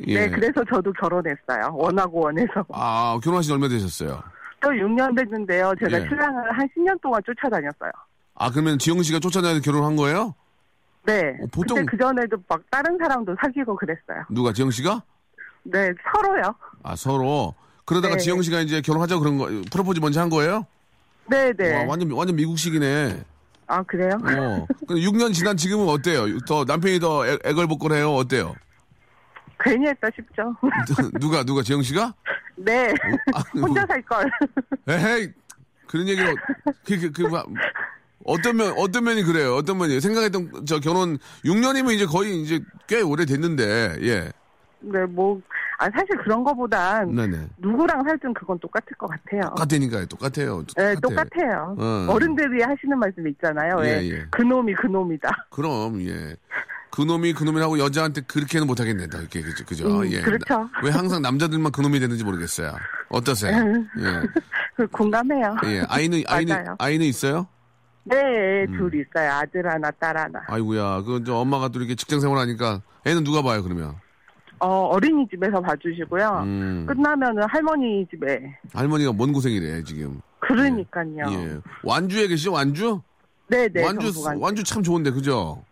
예. 0.08 0.20
네, 0.26 0.30
그래서 0.30 0.62
저도 0.68 0.92
결혼했어요. 0.92 1.70
원하고 1.74 2.20
원해서. 2.24 2.64
아, 2.72 3.18
결혼하신 3.22 3.48
지 3.48 3.52
얼마 3.52 3.68
되셨어요? 3.68 4.22
또 4.60 4.70
6년 4.70 5.16
됐는데요. 5.16 5.72
제가 5.78 6.00
예. 6.02 6.08
신랑을 6.08 6.58
한 6.58 6.68
10년 6.76 7.00
동안 7.02 7.20
쫓아다녔어요. 7.24 7.90
아, 8.36 8.50
그러면 8.50 8.78
지영 8.78 9.02
씨가 9.02 9.18
쫓아다녀서 9.20 9.60
결혼한 9.60 9.94
거예요? 9.96 10.34
네. 11.04 11.20
어, 11.42 11.46
보통- 11.52 11.76
근데 11.76 11.90
그전에도 11.90 12.36
막 12.48 12.60
다른 12.70 12.96
사람도 12.98 13.36
사귀고 13.40 13.76
그랬어요. 13.76 14.24
누가, 14.30 14.52
지영 14.52 14.70
씨가? 14.70 15.02
네, 15.64 15.90
서로요. 16.12 16.54
아, 16.82 16.96
서로. 16.96 17.54
그러다가 17.84 18.16
네. 18.16 18.20
지영 18.22 18.40
씨가 18.42 18.60
이제 18.60 18.80
결혼하자고 18.80 19.20
그런 19.20 19.38
거, 19.38 19.46
프로포즈 19.70 20.00
먼저 20.00 20.20
한 20.20 20.30
거예요? 20.30 20.66
네, 21.28 21.52
네. 21.52 21.76
와, 21.76 21.84
완전, 21.88 22.10
완전 22.12 22.36
미국식이네. 22.36 23.22
아, 23.66 23.82
그래요? 23.82 24.10
어. 24.14 24.66
근데 24.86 25.00
6년 25.02 25.32
지난 25.32 25.56
지금은 25.56 25.88
어때요? 25.88 26.38
더, 26.46 26.64
남편이 26.64 27.00
더 27.00 27.26
애- 27.26 27.38
애걸복걸해요? 27.44 28.10
어때요? 28.14 28.54
괜히 29.64 29.86
했다 29.86 30.08
싶죠. 30.14 30.54
누가, 31.18 31.42
누가, 31.42 31.62
지영 31.62 31.82
씨가? 31.82 32.14
네. 32.56 32.92
아, 33.34 33.40
혼자 33.58 33.84
살 33.86 34.02
걸. 34.02 34.30
에헤이, 34.86 35.32
그런 35.86 36.08
얘기로, 36.08 36.34
그, 36.86 37.00
그, 37.00 37.12
그, 37.12 37.22
뭐, 37.22 37.44
어떤 38.24 38.56
면, 38.56 38.74
어떤 38.76 39.04
면이 39.04 39.22
그래요? 39.22 39.54
어떤 39.54 39.78
면이 39.78 40.00
생각했던, 40.00 40.66
저 40.66 40.78
결혼 40.80 41.18
6년이면 41.44 41.92
이제 41.92 42.06
거의 42.06 42.40
이제 42.42 42.60
꽤 42.86 43.00
오래 43.00 43.24
됐는데, 43.24 43.96
예. 44.02 44.30
네, 44.80 45.04
뭐, 45.06 45.40
아, 45.78 45.90
사실 45.90 46.16
그런 46.18 46.44
거보단 46.44 47.14
네네. 47.14 47.48
누구랑 47.58 48.04
살든 48.04 48.32
그건 48.34 48.58
똑같을 48.60 48.96
것 48.96 49.08
같아요. 49.08 49.42
똑같으니까요, 49.50 50.06
똑같아요. 50.06 50.64
네, 50.76 50.94
똑같아요. 51.00 51.00
똑같아요. 51.00 51.76
어. 51.78 52.12
어른들이 52.12 52.62
하시는 52.62 52.98
말씀 52.98 53.26
있잖아요. 53.26 53.76
예, 53.80 53.82
왜 53.82 54.10
예. 54.10 54.26
그놈이 54.30 54.74
그놈이다. 54.74 55.46
그럼, 55.50 56.00
예. 56.02 56.36
그놈이 56.94 57.32
그놈이라고 57.32 57.80
여자한테 57.80 58.20
그렇게는 58.20 58.68
못하겠네, 58.68 59.08
다 59.08 59.18
이렇게, 59.18 59.42
그죠? 59.42 59.64
그죠? 59.64 60.00
음, 60.00 60.06
예. 60.12 60.20
그렇죠. 60.20 60.68
왜 60.84 60.92
항상 60.92 61.22
남자들만 61.22 61.72
그놈이 61.72 61.98
되는지 61.98 62.22
모르겠어요. 62.22 62.76
어떠세요? 63.08 63.52
예. 63.98 64.22
그 64.76 64.86
공감해요. 64.86 65.56
예. 65.64 65.82
아이는, 65.88 66.22
아이는, 66.28 66.54
맞아요. 66.54 66.76
아이는 66.78 67.04
있어요? 67.06 67.48
네, 68.04 68.16
음. 68.68 68.76
둘 68.76 68.94
있어요. 68.94 69.32
아들 69.32 69.68
하나, 69.68 69.90
딸 69.90 70.16
하나. 70.16 70.40
아이고야, 70.46 71.02
그, 71.02 71.24
저 71.26 71.34
엄마가 71.34 71.66
또 71.66 71.80
이렇게 71.80 71.96
직장 71.96 72.20
생활 72.20 72.38
하니까 72.38 72.80
애는 73.04 73.24
누가 73.24 73.42
봐요, 73.42 73.64
그러면? 73.64 73.96
어, 74.60 74.68
어린이집에서 74.92 75.60
봐주시고요. 75.60 76.42
음. 76.44 76.86
끝나면은 76.86 77.42
할머니 77.48 78.06
집에. 78.08 78.56
할머니가 78.72 79.10
뭔 79.10 79.32
고생이래, 79.32 79.82
지금. 79.82 80.20
그러니까요. 80.38 81.26
예. 81.28 81.58
완주에 81.82 82.28
계시죠, 82.28 82.52
완주? 82.52 83.00
네, 83.48 83.68
네. 83.68 83.84
완주. 83.84 84.12
완주 84.38 84.62
참 84.62 84.84
좋은데, 84.84 85.10
그죠? 85.10 85.64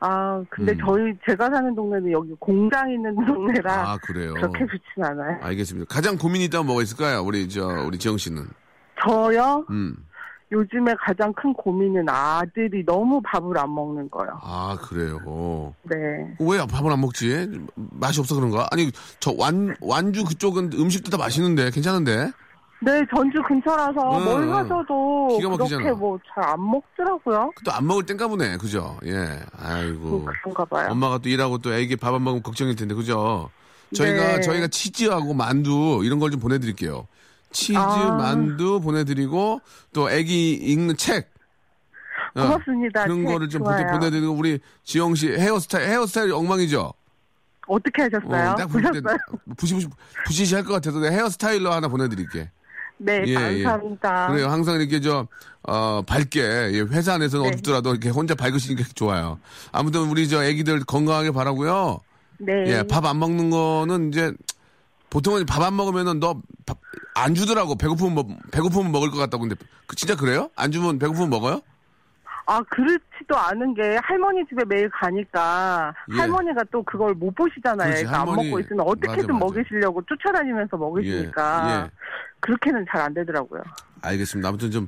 아, 0.00 0.42
근데 0.48 0.72
음. 0.72 0.78
저희 0.84 1.14
제가 1.26 1.50
사는 1.50 1.74
동네는 1.74 2.12
여기 2.12 2.32
공장 2.38 2.90
있는 2.90 3.14
동네라 3.26 3.90
아, 3.92 3.98
그래요. 3.98 4.34
그렇게 4.34 4.60
좋진 4.60 5.02
않아요. 5.04 5.38
알겠습니다. 5.42 5.92
가장 5.92 6.16
고민이 6.16 6.44
있다면 6.46 6.66
뭐가 6.66 6.82
있을까요? 6.82 7.22
우리, 7.22 7.48
저, 7.48 7.66
우리 7.86 7.98
지영 7.98 8.16
씨는. 8.16 8.46
저요? 9.04 9.64
음. 9.70 9.96
요즘에 10.50 10.94
가장 10.98 11.32
큰 11.34 11.52
고민은 11.52 12.08
아들이 12.08 12.82
너무 12.86 13.20
밥을 13.22 13.58
안 13.58 13.74
먹는 13.74 14.08
거요. 14.10 14.30
아, 14.42 14.78
그래요. 14.80 15.74
네. 15.82 15.96
왜 16.40 16.58
밥을 16.66 16.90
안 16.90 17.00
먹지? 17.00 17.60
맛이 17.74 18.18
없어 18.20 18.34
그런가? 18.34 18.66
아니, 18.70 18.90
저 19.20 19.34
완, 19.36 19.76
완주 19.80 20.24
그쪽은 20.24 20.70
음식도 20.74 21.10
다 21.10 21.18
맛있는데, 21.18 21.70
괜찮은데? 21.70 22.30
네, 22.80 23.04
전주 23.12 23.42
근처라서 23.42 24.18
음, 24.18 24.24
뭘 24.24 24.52
하셔도 24.54 25.36
기가 25.36 25.50
막히잖아. 25.50 25.82
그렇게 25.82 25.98
뭐 25.98 26.18
잘 26.34 26.44
안 26.44 26.70
먹더라고요. 26.70 27.52
또 27.64 27.72
안 27.72 27.86
먹을 27.86 28.06
땐가 28.06 28.28
보네, 28.28 28.56
그죠? 28.58 28.96
예. 29.04 29.14
뭐 29.16 29.36
아이고. 29.58 30.24
그런가 30.42 30.64
봐요. 30.64 30.88
엄마가 30.92 31.18
또 31.18 31.28
일하고 31.28 31.58
또 31.58 31.74
애기 31.74 31.96
밥 31.96 32.14
안 32.14 32.22
먹으면 32.22 32.42
걱정일 32.42 32.76
텐데, 32.76 32.94
그죠? 32.94 33.50
저희가, 33.94 34.36
네. 34.36 34.40
저희가 34.42 34.68
치즈하고 34.68 35.34
만두, 35.34 36.02
이런 36.04 36.18
걸 36.20 36.30
좀 36.30 36.38
보내드릴게요. 36.40 37.06
치즈, 37.50 37.76
아. 37.78 38.12
만두 38.16 38.80
보내드리고, 38.80 39.60
또 39.92 40.10
애기 40.10 40.52
읽는 40.54 40.96
책. 40.98 41.32
어, 42.34 42.42
고맙습니다. 42.42 43.04
그런 43.04 43.24
책 43.24 43.26
거를 43.32 43.48
좀 43.48 43.64
좋아요. 43.64 43.78
보내, 43.86 43.90
보내드리고, 43.98 44.32
우리 44.34 44.60
지영 44.84 45.14
씨 45.16 45.28
헤어스타일, 45.32 45.88
헤어스타일 45.88 46.32
엉망이죠? 46.32 46.92
어떻게 47.66 48.02
하셨어요? 48.02 48.50
어, 48.50 48.54
딱볼 48.54 48.82
때? 48.82 49.00
부시부시 49.56 49.88
부시시 50.26 50.54
할 50.54 50.64
것 50.64 50.74
같아서 50.74 51.00
내가 51.00 51.14
헤어스타일러 51.14 51.72
하나 51.72 51.88
보내드릴게. 51.88 52.50
네, 52.98 53.22
예, 53.26 53.30
예. 53.30 53.62
감사합니다. 53.62 54.28
그래요. 54.28 54.48
항상 54.48 54.80
이렇게 54.80 55.00
저, 55.00 55.26
어, 55.62 56.02
밝게, 56.02 56.40
예, 56.40 56.80
회사 56.90 57.14
안에서는 57.14 57.44
네. 57.44 57.48
어둡더라도 57.50 57.90
이렇게 57.90 58.08
혼자 58.10 58.34
밝으시니까 58.34 58.84
좋아요. 58.94 59.38
아무튼 59.72 60.02
우리 60.10 60.28
저 60.28 60.42
애기들 60.44 60.80
건강하게 60.84 61.30
바라고요 61.30 62.00
네. 62.38 62.64
예, 62.68 62.82
밥 62.82 63.04
안 63.06 63.18
먹는 63.18 63.50
거는 63.50 64.08
이제, 64.08 64.32
보통은 65.10 65.46
밥 65.46 65.62
안 65.62 65.76
먹으면은 65.76 66.20
너 66.20 66.34
밥 66.66 66.78
안 67.14 67.34
주더라고. 67.34 67.74
배고프면, 67.74 68.14
먹, 68.14 68.28
배고프면 68.52 68.92
먹을 68.92 69.10
것 69.10 69.16
같다고. 69.18 69.40
근데, 69.40 69.56
그 69.88 69.96
진짜 69.96 70.14
그래요? 70.14 70.50
안 70.54 70.70
주면 70.70 71.00
배고프면 71.00 71.28
먹어요? 71.30 71.60
아, 72.46 72.62
그렇지도 72.70 73.36
않은 73.36 73.74
게 73.74 73.98
할머니 74.02 74.44
집에 74.48 74.64
매일 74.64 74.88
가니까 74.88 75.92
예. 76.14 76.16
할머니가 76.16 76.62
또 76.70 76.82
그걸 76.84 77.14
못 77.14 77.34
보시잖아요. 77.34 77.88
그렇지, 77.90 78.04
그러니까 78.04 78.22
안 78.22 78.28
할머니- 78.28 78.48
먹고 78.50 78.60
있으면 78.60 78.86
어떻게든 78.86 79.16
맞아, 79.16 79.32
맞아. 79.32 79.44
먹이시려고 79.44 80.02
쫓아다니면서 80.06 80.76
먹이시니까 80.76 81.64
예, 81.68 81.74
예. 81.86 81.90
그렇게는 82.40 82.86
잘 82.90 83.00
안 83.02 83.14
되더라고요. 83.14 83.62
알겠습니다. 84.02 84.48
아무튼 84.48 84.70
좀, 84.70 84.86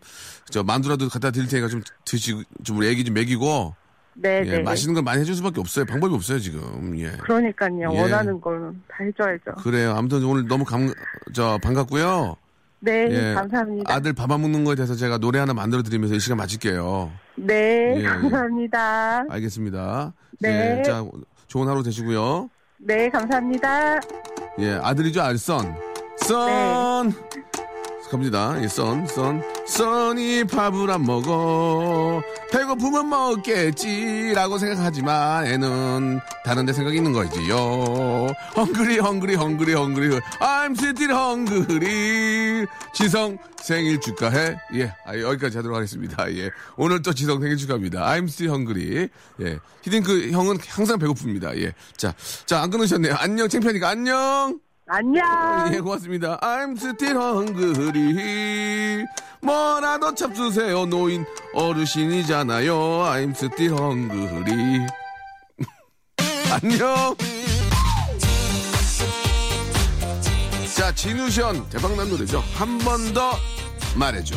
저, 0.51 0.63
만두라도 0.63 1.09
갖다 1.09 1.31
드릴 1.31 1.49
테니까 1.49 1.69
좀 1.69 1.83
드시고, 2.05 2.43
좀 2.65 2.77
우리 2.79 2.89
애기 2.89 3.05
좀 3.05 3.15
먹이고, 3.15 3.75
네, 4.15 4.43
예, 4.45 4.51
네. 4.59 4.63
맛있는 4.63 4.95
걸 4.95 5.03
많이 5.03 5.21
해줄 5.21 5.35
수밖에 5.35 5.61
없어요. 5.61 5.85
방법이 5.85 6.15
없어요, 6.15 6.39
지금. 6.41 6.99
예. 6.99 7.11
그러니까요. 7.13 7.93
예. 7.93 8.01
원하는 8.01 8.41
걸 8.41 8.73
다 8.89 9.05
해줘야죠. 9.05 9.63
그래요. 9.63 9.95
아무튼 9.97 10.23
오늘 10.25 10.47
너무 10.47 10.65
감, 10.65 10.93
저, 11.33 11.59
반갑고요. 11.63 12.37
네, 12.81 13.09
예. 13.11 13.35
감사합니다. 13.35 13.93
아들 13.95 14.13
밥 14.13 14.31
안 14.31 14.41
먹는 14.43 14.65
거에 14.65 14.75
대해서 14.75 14.95
제가 14.95 15.19
노래 15.19 15.39
하나 15.39 15.53
만들어 15.55 15.83
드리면서 15.83 16.15
이 16.15 16.21
시간 16.21 16.39
마칠게요. 16.39 17.13
네, 17.37 17.95
예, 17.97 18.01
예. 18.01 18.03
감사합니다. 18.05 19.25
알겠습니다. 19.29 20.13
네. 20.41 20.79
예, 20.79 20.83
자, 20.83 21.05
좋은 21.47 21.69
하루 21.69 21.83
되시고요. 21.83 22.49
네, 22.79 23.09
감사합니다. 23.11 24.01
예, 24.61 24.73
아들이죠, 24.83 25.21
알선. 25.23 25.90
선! 26.27 27.15
갑니다. 28.11 28.61
예, 28.61 28.67
선, 28.67 29.07
선. 29.07 29.41
선이 29.69 30.45
밥을 30.45 30.91
안 30.91 31.05
먹어. 31.05 32.21
배고프면 32.51 33.09
먹겠지 33.09 34.33
라고 34.35 34.59
생각하지만 34.59 35.47
애는 35.47 36.19
다른 36.45 36.67
데 36.67 36.73
생각이 36.73 36.97
있는 36.97 37.13
거지요. 37.13 38.27
헝그리, 38.57 38.99
헝그리, 38.99 39.37
헝그리, 39.37 39.75
헝그리. 39.75 40.19
I'm 40.41 40.73
still 40.73 41.13
hungry. 41.13 42.67
지성 42.93 43.39
생일 43.63 44.01
축하해. 44.01 44.57
예, 44.75 44.93
아, 45.07 45.17
여기까지 45.17 45.59
하도록 45.59 45.77
하겠습니다. 45.77 46.29
예. 46.35 46.51
오늘 46.77 47.03
또 47.03 47.15
지성 47.15 47.41
생일 47.41 47.57
축하합니다. 47.57 48.01
I'm 48.01 48.25
still 48.25 48.53
hungry. 48.53 49.09
예. 49.41 49.59
히딩크 49.83 50.33
형은 50.33 50.59
항상 50.69 50.99
배고픕니다. 50.99 51.57
예. 51.63 51.73
자, 51.97 52.13
자, 52.45 52.61
안 52.61 52.71
끊으셨네요. 52.71 53.15
안녕, 53.15 53.49
창피하니까 53.49 53.89
안녕! 53.89 54.59
안녕. 54.93 55.23
예, 55.73 55.79
고맙습니다. 55.79 56.37
I'm 56.41 56.77
still 56.77 57.17
hungry. 57.17 59.07
뭐라도 59.41 60.13
잡수세요. 60.17 60.85
노인 60.87 61.25
어르신이잖아요. 61.55 62.75
I'm 62.75 63.31
still 63.31 63.75
hungry. 63.79 64.87
안녕. 66.51 67.15
자, 70.77 70.93
진우션 70.93 71.69
대박난 71.71 72.09
노래죠. 72.09 72.43
한 72.57 72.79
번 72.81 73.15
더 73.15 73.33
말해줘. 73.95 74.37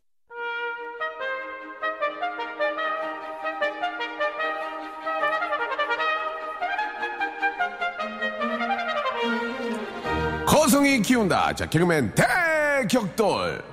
거성이 10.61 11.01
키운다. 11.01 11.55
자, 11.55 11.65
개그맨 11.65 12.13
대격돌. 12.13 13.63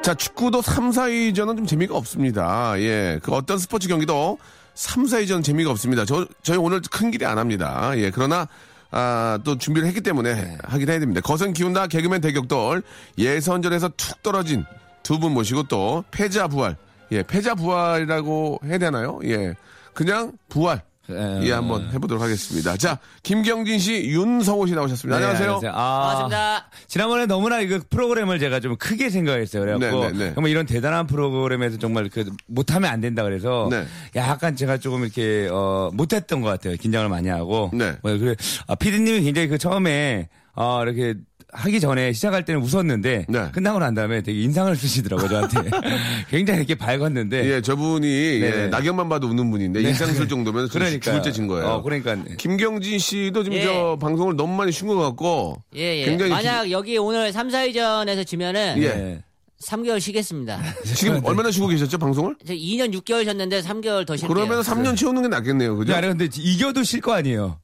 자, 0.00 0.14
축구도 0.14 0.62
3, 0.62 0.90
4위전은 0.90 1.56
좀 1.56 1.66
재미가 1.66 1.96
없습니다. 1.96 2.74
예. 2.78 3.18
그 3.20 3.32
어떤 3.32 3.58
스포츠 3.58 3.88
경기도 3.88 4.38
3, 4.74 5.06
4위전 5.06 5.42
재미가 5.42 5.72
없습니다. 5.72 6.04
저, 6.04 6.24
저희 6.44 6.56
오늘 6.56 6.80
큰 6.88 7.10
기대 7.10 7.26
안 7.26 7.38
합니다. 7.38 7.90
예. 7.96 8.12
그러나, 8.12 8.46
아, 8.92 9.40
또 9.42 9.58
준비를 9.58 9.88
했기 9.88 10.00
때문에 10.00 10.56
하긴 10.62 10.88
해야 10.88 11.00
됩니다. 11.00 11.20
거성 11.20 11.52
키운다 11.52 11.88
개그맨 11.88 12.20
대격돌. 12.20 12.84
예선전에서 13.18 13.90
툭 13.96 14.22
떨어진 14.22 14.64
두 15.02 15.18
분 15.18 15.32
모시고 15.34 15.64
또 15.64 16.04
패자 16.12 16.46
부활. 16.46 16.76
예. 17.10 17.24
패자 17.24 17.56
부활이라고 17.56 18.60
해야 18.66 18.78
되나요? 18.78 19.18
예. 19.24 19.54
그냥 19.94 20.30
부활. 20.48 20.80
예, 21.10 21.52
한번 21.52 21.90
해보도록 21.92 22.22
하겠습니다. 22.22 22.76
자, 22.76 22.98
김경진 23.24 23.78
씨, 23.78 24.04
윤성호 24.04 24.66
씨 24.66 24.74
나오셨습니다. 24.74 25.18
네, 25.18 25.24
안녕하세요. 25.24 25.70
아, 25.72 26.00
반갑습니다. 26.00 26.70
지난번에 26.86 27.26
너무나 27.26 27.60
이거 27.60 27.80
프로그램을 27.90 28.38
제가 28.38 28.60
좀 28.60 28.76
크게 28.76 29.10
생각했어요. 29.10 29.62
그래갖고 29.64 30.00
네, 30.04 30.12
네, 30.12 30.18
네. 30.18 30.34
정말 30.34 30.50
이런 30.52 30.64
대단한 30.64 31.08
프로그램에서 31.08 31.78
정말 31.78 32.08
그 32.08 32.24
못하면 32.46 32.90
안 32.90 33.00
된다 33.00 33.24
그래서 33.24 33.68
네. 33.70 33.84
약간 34.14 34.54
제가 34.54 34.78
조금 34.78 35.02
이렇게 35.02 35.48
어 35.50 35.90
못했던 35.92 36.40
것 36.40 36.48
같아요. 36.48 36.76
긴장을 36.76 37.08
많이 37.08 37.28
하고. 37.28 37.70
네. 37.72 37.96
뭐 38.02 38.16
그래 38.16 38.36
아, 38.68 38.76
피디님이 38.76 39.22
굉장히 39.22 39.48
그 39.48 39.58
처음에 39.58 40.28
어 40.54 40.82
이렇게 40.84 41.14
하기 41.54 41.80
전에 41.80 42.14
시작할 42.14 42.44
때는 42.46 42.62
웃었는데 42.62 43.26
네. 43.28 43.50
끝나고 43.52 43.78
난 43.78 43.92
다음에 43.94 44.22
되게 44.22 44.40
인상을 44.40 44.74
쓰시더라고요 44.74 45.28
저한테 45.28 45.70
굉장히 46.30 46.60
이렇게 46.60 46.74
밝았는데 46.74 47.44
예, 47.56 47.60
저분이 47.60 48.40
예, 48.40 48.50
네. 48.50 48.68
낙엽만 48.68 49.08
봐도 49.10 49.28
웃는 49.28 49.50
분인데 49.50 49.82
인상 49.82 50.10
쓸 50.14 50.26
정도면 50.28 50.68
좀 50.70 50.80
그러니까 50.80 51.04
죽을 51.04 51.20
때진 51.22 51.46
거예요. 51.46 51.66
어, 51.66 51.82
그러니까 51.82 52.16
김경진 52.38 52.98
씨도 52.98 53.44
지금 53.44 53.58
예. 53.58 53.64
저 53.64 53.98
방송을 54.00 54.34
너무 54.34 54.54
많이 54.56 54.72
쉰 54.72 54.88
것 54.88 54.96
같고 54.96 55.62
예, 55.76 55.98
예. 56.00 56.04
굉장히 56.06 56.30
만약 56.32 56.70
여기 56.70 56.96
오늘 56.96 57.32
3, 57.32 57.48
4위전에서 57.48 58.26
지면은 58.26 58.74
예. 58.78 58.88
네. 58.88 59.24
3개월 59.62 60.00
쉬겠습니다. 60.00 60.60
지금 60.96 61.20
얼마나 61.24 61.50
쉬고 61.50 61.68
계셨죠 61.68 61.98
방송을? 61.98 62.34
저 62.46 62.52
2년 62.54 62.92
6개월 62.94 63.24
쉬었는데 63.24 63.60
3개월 63.60 64.06
더 64.06 64.16
쉴게요. 64.16 64.34
그러면 64.34 64.62
3년 64.62 64.96
채우는 64.96 65.22
게 65.22 65.28
낫겠네요, 65.28 65.76
그죠? 65.76 65.94
아니 65.94 66.08
근데 66.08 66.28
이겨도 66.34 66.82
쉴 66.82 67.00
거 67.00 67.12
아니에요. 67.12 67.58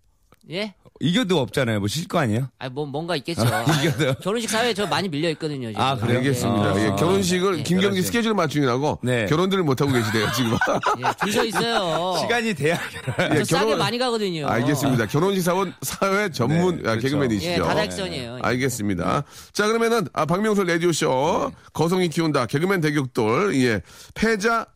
예? 0.50 0.74
이겨도 1.00 1.38
없잖아요. 1.40 1.78
뭐쉴거 1.78 2.18
아니에요? 2.18 2.48
아, 2.58 2.68
뭐 2.68 2.84
뭔가 2.86 3.14
있겠죠. 3.16 3.42
이겨도. 3.42 4.14
결혼식 4.20 4.50
사회에 4.50 4.74
저 4.74 4.86
많이 4.86 5.08
밀려 5.08 5.30
있거든요. 5.30 5.68
지금. 5.68 5.80
아, 5.80 5.96
그래요? 5.96 6.18
알겠습니다. 6.18 6.68
아. 6.70 6.80
예, 6.80 6.88
결혼식을 6.98 7.58
예. 7.58 7.62
김경진 7.62 7.90
결혼식. 7.90 8.06
스케줄 8.06 8.34
맞추느라고 8.34 8.98
네. 9.02 9.26
결혼들을 9.26 9.62
못 9.62 9.80
하고 9.80 9.92
계시대요 9.92 10.32
지금. 10.32 10.52
예, 10.98 11.12
줄서 11.22 11.44
있어요. 11.44 12.16
시간이 12.22 12.54
돼야 12.54 12.78
예, 13.32 13.44
저 13.44 13.58
싸게 13.58 13.76
많이 13.76 13.96
가거든요. 13.98 14.48
알겠습니다. 14.48 15.06
결혼식 15.06 15.42
사원 15.42 15.72
사회 15.82 16.30
전문 16.30 16.76
네, 16.82 16.88
아, 16.88 16.90
그렇죠. 16.96 17.00
개그맨이시죠. 17.08 17.50
예, 17.52 17.58
다다익선이에요. 17.58 18.38
알겠습니다. 18.42 19.22
자, 19.52 19.66
그러면은, 19.68 20.06
아, 20.12 20.26
박명수 20.26 20.64
라디오 20.64 20.90
쇼, 20.92 21.52
거성이 21.72 22.08
키운다, 22.08 22.46
개그맨 22.46 22.80
대격돌, 22.80 23.54
예, 23.56 23.82
패자 24.14 24.66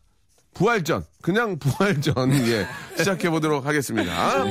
부활전, 0.53 1.03
그냥 1.21 1.57
부활전, 1.59 2.31
예, 2.47 2.65
시작해 2.97 3.29
보도록 3.29 3.65
하겠습니다. 3.65 4.45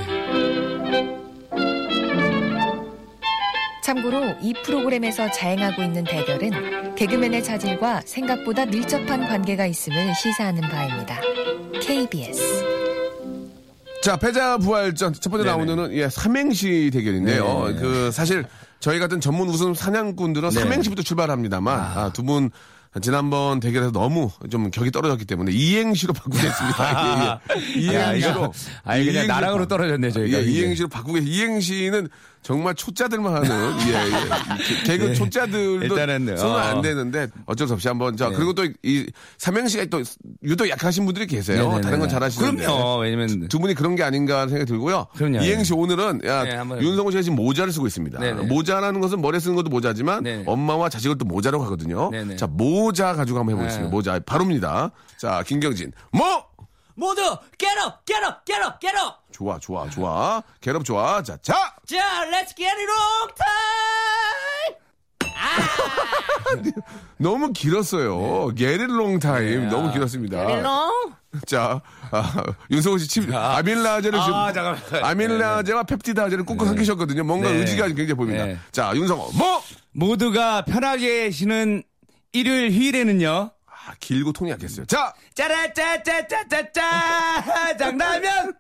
참고로 3.83 4.37
이 4.41 4.55
프로그램에서 4.65 5.31
자행하고 5.31 5.83
있는 5.83 6.05
대결은 6.05 6.95
개그맨의 6.95 7.43
자질과 7.43 8.03
생각보다 8.05 8.65
밀접한 8.65 9.27
관계가 9.29 9.67
있음을 9.67 10.15
시사하는 10.15 10.63
바입니다. 10.63 11.21
KBS 11.81 12.65
자, 14.03 14.17
패자 14.17 14.59
부활전, 14.59 15.15
첫 15.15 15.31
번째 15.31 15.45
네네. 15.45 15.57
라운드는, 15.57 15.97
예, 15.97 16.09
삼행시 16.09 16.91
대결인데요. 16.93 17.69
네. 17.69 17.75
그, 17.77 18.11
사실, 18.11 18.45
저희 18.81 18.99
같은 18.99 19.21
전문 19.21 19.49
우승 19.49 19.75
사냥꾼들은 19.75 20.49
네. 20.49 20.61
삼행시부터 20.61 21.03
출발합니다만, 21.03 21.79
아, 21.79 22.11
두 22.13 22.25
분, 22.25 22.51
지난번 23.01 23.61
대결에서 23.61 23.93
너무 23.93 24.31
좀 24.51 24.73
격이 24.73 24.91
떨어졌기 24.91 25.25
때문에 25.25 25.53
이행시로 25.53 26.13
바꾸겠습니다. 26.15 27.41
예, 27.79 27.83
예. 27.83 27.95
야, 27.95 28.13
이행시로. 28.13 28.31
이거, 28.33 28.53
아니, 28.83 29.05
그냥 29.05 29.15
이행시로 29.15 29.27
나락으로 29.35 29.69
떨어졌네, 29.69 30.11
저희가. 30.11 30.39
예. 30.39 30.43
이행시로 30.43 30.89
바꾸겠 30.89 31.23
이행시는 31.25 32.09
정말 32.43 32.75
초짜들만 32.75 33.35
하는 33.35 33.51
예, 33.87 33.93
예. 33.95 34.85
개- 34.85 34.99
개그 34.99 35.15
초짜들도 35.15 35.79
네. 35.79 35.87
일단은, 35.87 36.37
손은 36.37 36.55
어. 36.55 36.59
안 36.59 36.83
되는데 36.83 37.29
어쩔 37.47 37.69
수 37.69 37.75
없이 37.75 37.87
한번 37.89 38.17
자 38.17 38.29
네. 38.29 38.35
그리고 38.37 38.53
또 38.53 38.65
이 38.83 39.07
삼행시가 39.39 39.85
또 39.87 40.03
유독 40.43 40.69
약하신 40.69 41.05
분들이 41.05 41.27
계세요. 41.27 41.63
네네네. 41.65 41.81
다른 41.83 42.01
건 42.01 42.09
잘하시는데 42.09 42.65
그럼요. 42.65 42.99
왜냐면 42.99 43.47
두 43.49 43.59
분이 43.61 43.75
그런 43.75 43.95
게 43.95 44.03
아닌가 44.03 44.49
생각이 44.49 44.67
들고요. 44.69 45.07
그럼요. 45.17 45.39
이행시 45.41 45.73
오늘은 45.73 46.23
야, 46.27 46.43
네, 46.45 46.59
윤성호 46.81 47.11
씨가 47.13 47.23
지금 47.23 47.37
모자를 47.37 47.73
쓰고 47.73 47.87
있습니다. 47.87 48.19
네네. 48.19 48.43
모자라는 48.47 49.01
것은 49.01 49.21
머리에 49.23 49.39
쓰는 49.39 49.55
것도 49.55 49.69
모자지만 49.71 50.25
네네. 50.25 50.45
엄마와 50.47 50.89
자식을 50.89 51.19
또 51.19 51.25
모자라고 51.25 51.63
하거든요. 51.65 52.11
네네. 52.11 52.37
자 52.37 52.47
모자 52.49 53.15
가지고 53.15 53.39
한번 53.39 53.55
해보겠습니다. 53.57 53.89
네. 53.89 53.95
모자 53.95 54.19
바로입니다. 54.27 54.91
자 55.17 55.43
김경진 55.47 55.93
모 56.11 56.23
모두 56.95 57.23
get 57.59 57.79
up, 57.81 58.05
get 58.07 58.23
up, 58.25 58.45
get 58.45 58.63
up, 58.63 58.79
get 58.81 58.97
up. 58.99 59.17
좋아 59.33 59.59
좋아 59.59 59.89
좋아 59.89 60.43
괴롭 60.61 60.85
좋아 60.85 61.23
자 61.23 61.37
자. 61.43 61.75
자, 61.87 62.25
let's 62.31 62.55
get 62.57 62.71
it 62.71 62.91
on 62.91 63.29
time. 63.35 64.83
너무 67.19 67.53
길었어요. 67.53 68.49
게릴롱 68.55 69.19
타임 69.19 69.69
너무 69.69 69.93
길었습니다. 69.93 70.37
Get 70.47 70.53
it 70.59 70.67
on. 70.69 71.15
자, 71.47 71.81
아, 72.11 72.45
윤성호 72.71 72.99
씨 72.99 73.09
침, 73.09 73.35
아밀라제를 73.35 74.21
지금 74.21 74.35
아, 74.35 74.53
잠깐만. 74.53 74.81
아밀라제와 75.03 75.85
펩티다제를 75.85 76.45
꾹꾹 76.45 76.67
삼키셨거든요. 76.67 77.25
뭔가 77.25 77.51
네. 77.51 77.59
의지가 77.59 77.87
굉장히 77.89 78.13
보입니다. 78.15 78.45
네. 78.45 78.59
자, 78.71 78.93
윤성호 78.95 79.33
뭐? 79.33 79.63
모두가 79.93 80.65
편하게 80.67 81.31
쉬는 81.31 81.83
일요일 82.33 82.71
휴일에는요. 82.73 83.51
아, 83.85 83.95
길고 83.99 84.33
톤이 84.33 84.53
약했어요. 84.53 84.87
자, 84.87 85.13
짜라짜짜짜짜짜 85.35 86.81
장라면. 87.79 88.55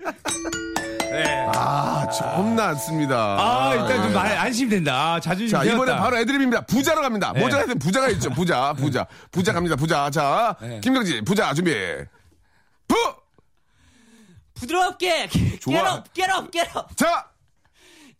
네. 0.98 1.46
아, 1.54 2.08
겁났습니다. 2.08 3.16
아 3.38 3.74
일단 3.74 4.02
좀말 4.02 4.36
안심된다. 4.36 5.14
아, 5.14 5.20
자존심 5.20 5.56
자, 5.56 5.62
이번에 5.64 5.92
세웠다. 5.92 6.02
바로 6.02 6.18
애드립입니다. 6.18 6.62
부자로 6.62 7.02
갑니다. 7.02 7.32
네. 7.34 7.40
모자가 7.40 7.62
있으면 7.62 7.78
부자가 7.78 8.08
있죠. 8.10 8.30
부자, 8.30 8.72
부자. 8.72 9.06
부자 9.30 9.52
갑니다. 9.52 9.76
부자. 9.76 10.10
자, 10.10 10.56
네. 10.60 10.80
김경진, 10.80 11.24
부자 11.24 11.54
준비. 11.54 11.72
부! 12.88 12.96
부드럽게 14.54 15.28
get 15.28 15.58
좋아. 15.60 15.94
up, 15.94 16.08
get 16.14 16.32
up, 16.32 16.50
get 16.50 16.70
up. 16.76 16.94
자! 16.96 17.31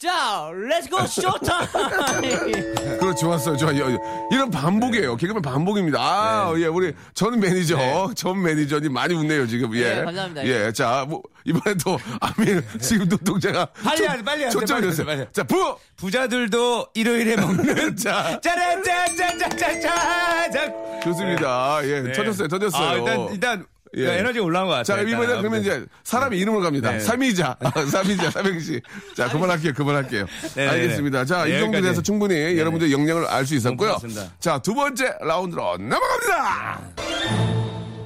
자, 0.03 0.51
let's 0.53 0.89
go 0.91 0.99
showtime. 1.05 1.69
그렇 2.99 3.15
좋았어요. 3.15 3.57
좋아요. 3.57 3.97
이런 4.33 4.51
반복이에요. 4.51 5.17
개그맨 5.17 5.43
반복입니다. 5.43 6.01
아, 6.01 6.53
예, 6.59 6.67
우리 6.67 6.93
전 7.15 7.39
매니저, 7.39 8.11
전 8.17 8.43
매니저님 8.43 8.93
많이 8.93 9.15
웃네요, 9.15 9.47
지금. 9.47 9.73
예. 9.77 9.95
네, 9.95 10.05
감사합니다. 10.05 10.45
예, 10.45 10.73
자, 10.73 11.07
뭐, 11.09 11.23
이번에 11.45 11.77
또, 11.85 12.01
아밀, 12.21 12.65
지금 12.81 13.07
눈동자가. 13.09 13.67
빨리 13.67 13.99
초- 13.99 14.05
하세요, 14.09 14.25
빨리 14.25 14.43
하세요, 14.45 14.61
초점이 14.61 14.81
빨리 14.81 14.91
됐어요. 14.91 15.07
하세요, 15.09 15.25
빨리. 15.27 15.33
자, 15.33 15.45
부! 15.45 15.77
부자들도 15.97 16.87
일요일에 16.95 17.37
먹는 17.37 17.95
자, 17.97 18.41
짜라짜짜짜짜짜. 18.41 20.73
좋습니다. 21.05 21.79
예, 21.85 22.11
터졌어요, 22.13 22.49
터졌어요. 22.49 22.89
아, 22.89 22.95
일단 22.95 23.29
일단 23.31 23.67
예. 23.97 24.19
에너지 24.19 24.39
올라온 24.39 24.69
것 24.69 24.83
자, 24.85 24.95
같아요. 24.97 25.09
이번에 25.09 25.27
일단. 25.27 25.39
그러면 25.41 25.61
이제 25.61 25.85
사람의 26.05 26.39
이름을 26.39 26.63
갑니다. 26.63 26.93
네. 26.93 27.01
삼이자. 27.01 27.57
삼이자, 27.91 28.31
삼행시. 28.31 28.81
자, 29.17 29.29
그만할게요, 29.29 29.73
그만할게요. 29.75 30.27
네, 30.55 30.65
네, 30.65 30.69
알겠습니다. 30.69 31.25
자, 31.25 31.45
네, 31.45 31.51
이 31.51 31.53
정도 31.61 31.77
여기까지. 31.79 31.89
돼서 31.89 32.03
충분히 32.03 32.35
여러분들의 32.59 32.93
역량을 32.93 33.27
알 33.27 33.47
수 33.47 33.55
있었고요. 33.55 33.99
자, 34.41 34.59
두 34.61 34.75
번째 34.75 35.15
라운드로 35.21 35.77
넘어갑니다! 35.79 36.81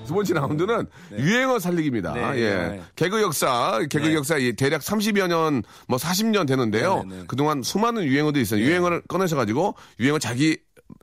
두 0.06 0.14
번째 0.14 0.34
라운드는 0.34 0.86
유행어 1.18 1.58
살리기입니다. 1.58 2.12
네, 2.14 2.22
예. 2.36 2.50
네. 2.54 2.82
개그 2.94 3.20
역사, 3.22 3.80
개그 3.90 4.06
네. 4.06 4.14
역사 4.14 4.36
이 4.38 4.52
대략 4.52 4.80
30여 4.80 5.26
년, 5.26 5.62
뭐 5.88 5.98
40년 5.98 6.46
되는데요. 6.46 7.02
네, 7.08 7.14
네, 7.14 7.20
네. 7.20 7.24
그동안 7.26 7.62
수많은 7.62 8.04
유행어도 8.04 8.38
있어요. 8.38 8.60
유행어를 8.60 9.02
꺼내셔가지고 9.08 9.74
유행어 9.98 10.20
자기, 10.20 10.58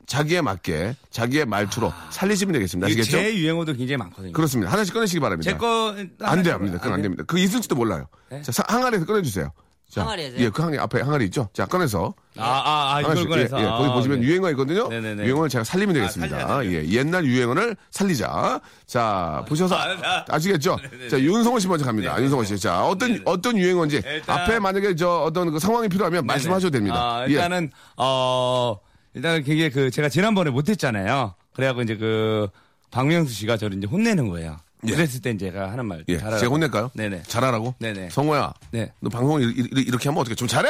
자기에 0.05 0.41
맞게, 0.41 0.95
자기의 1.11 1.45
말투로 1.45 1.91
살리시면 2.09 2.53
되겠습니다. 2.53 2.87
아시겠죠? 2.87 3.11
제 3.11 3.35
유행어도 3.35 3.73
굉장히 3.73 3.97
많거든요. 3.97 4.33
그렇습니다. 4.33 4.71
하나씩 4.71 4.93
꺼내시기 4.93 5.19
바랍니다. 5.19 5.51
제거 5.51 5.95
안 6.21 6.43
돼요, 6.43 6.55
안 6.55 6.59
됩니다. 6.59 6.77
그건 6.79 6.93
안 6.93 7.01
됩니다. 7.01 7.23
그거 7.25 7.39
있을지도 7.41 7.75
몰라요. 7.75 8.07
자, 8.43 8.51
사- 8.51 8.63
항아리에서 8.67 9.05
꺼내주세요. 9.05 9.51
자, 9.89 10.01
항아리에서요? 10.01 10.39
예, 10.41 10.49
그 10.49 10.61
항아리 10.63 10.79
앞에 10.79 11.01
항아리 11.01 11.25
있죠? 11.25 11.49
자, 11.53 11.65
꺼내서. 11.67 12.15
아 12.35 12.41
아 12.43 12.95
아, 12.95 12.99
이걸 13.01 13.11
하나씩, 13.11 13.29
꺼내서 13.29 13.59
예, 13.59 13.63
예, 13.63 13.67
거기 13.67 13.89
아, 13.89 13.93
보시면 13.93 14.21
네. 14.21 14.25
유행어 14.27 14.49
있거든요. 14.51 14.87
네네네. 14.87 15.23
유행어를 15.23 15.49
제가 15.49 15.63
살리면 15.63 15.93
되겠습니다. 15.93 16.39
살려야 16.39 16.61
돼요. 16.63 16.73
예, 16.81 16.87
옛날 16.89 17.25
유행어를 17.25 17.75
살리자. 17.91 18.59
자, 18.87 19.45
보셔서 19.47 19.75
아, 19.75 20.25
아 20.27 20.39
시겠죠? 20.39 20.77
자, 21.11 21.19
윤성호 21.19 21.59
씨 21.59 21.67
먼저 21.67 21.85
갑니다. 21.85 22.19
윤성호 22.19 22.43
씨. 22.43 22.57
자, 22.57 22.83
어떤, 22.83 23.21
어떤 23.25 23.55
유행어인지 23.55 24.01
일단- 24.03 24.39
앞에 24.39 24.57
만약에 24.57 24.95
저 24.95 25.09
어떤 25.27 25.51
그 25.51 25.59
상황이 25.59 25.87
필요하면 25.87 26.25
말씀하셔도 26.25 26.71
됩니다. 26.71 26.95
아, 27.19 27.25
예. 27.27 27.33
일단은 27.33 27.69
어 27.97 28.77
일단은 29.13 29.43
그게 29.43 29.69
그 29.69 29.91
제가 29.91 30.09
지난번에 30.09 30.49
못했잖아요. 30.51 31.35
그래갖고 31.53 31.81
이제 31.83 31.95
그 31.95 32.47
박명수 32.91 33.33
씨가 33.33 33.57
저를 33.57 33.77
이제 33.77 33.87
혼내는 33.87 34.27
거예요. 34.29 34.57
예. 34.87 34.91
그랬을 34.91 35.21
땐 35.21 35.37
제가 35.37 35.71
하는 35.71 35.85
말 35.85 36.03
예, 36.09 36.17
잘하라고. 36.17 36.39
제가 36.39 36.51
혼낼까요? 36.51 36.91
네네. 36.93 37.23
잘하라고? 37.27 37.75
네네. 37.79 38.09
성호야. 38.09 38.53
네. 38.71 38.91
너 38.99 39.09
방송을 39.09 39.43
이- 39.43 39.61
이- 39.61 39.81
이렇게 39.87 40.09
하면 40.09 40.19
어떻게 40.21 40.35
좀 40.35 40.47
잘해! 40.47 40.69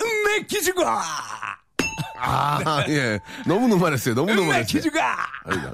음메 0.00 0.46
기주가 0.46 1.02
아, 2.24 2.84
예. 2.88 3.18
너무 3.46 3.66
노말했어요. 3.68 4.14
너무 4.14 4.30
음메 4.30 4.40
노말했어요. 4.40 4.66
기주가 4.66 5.16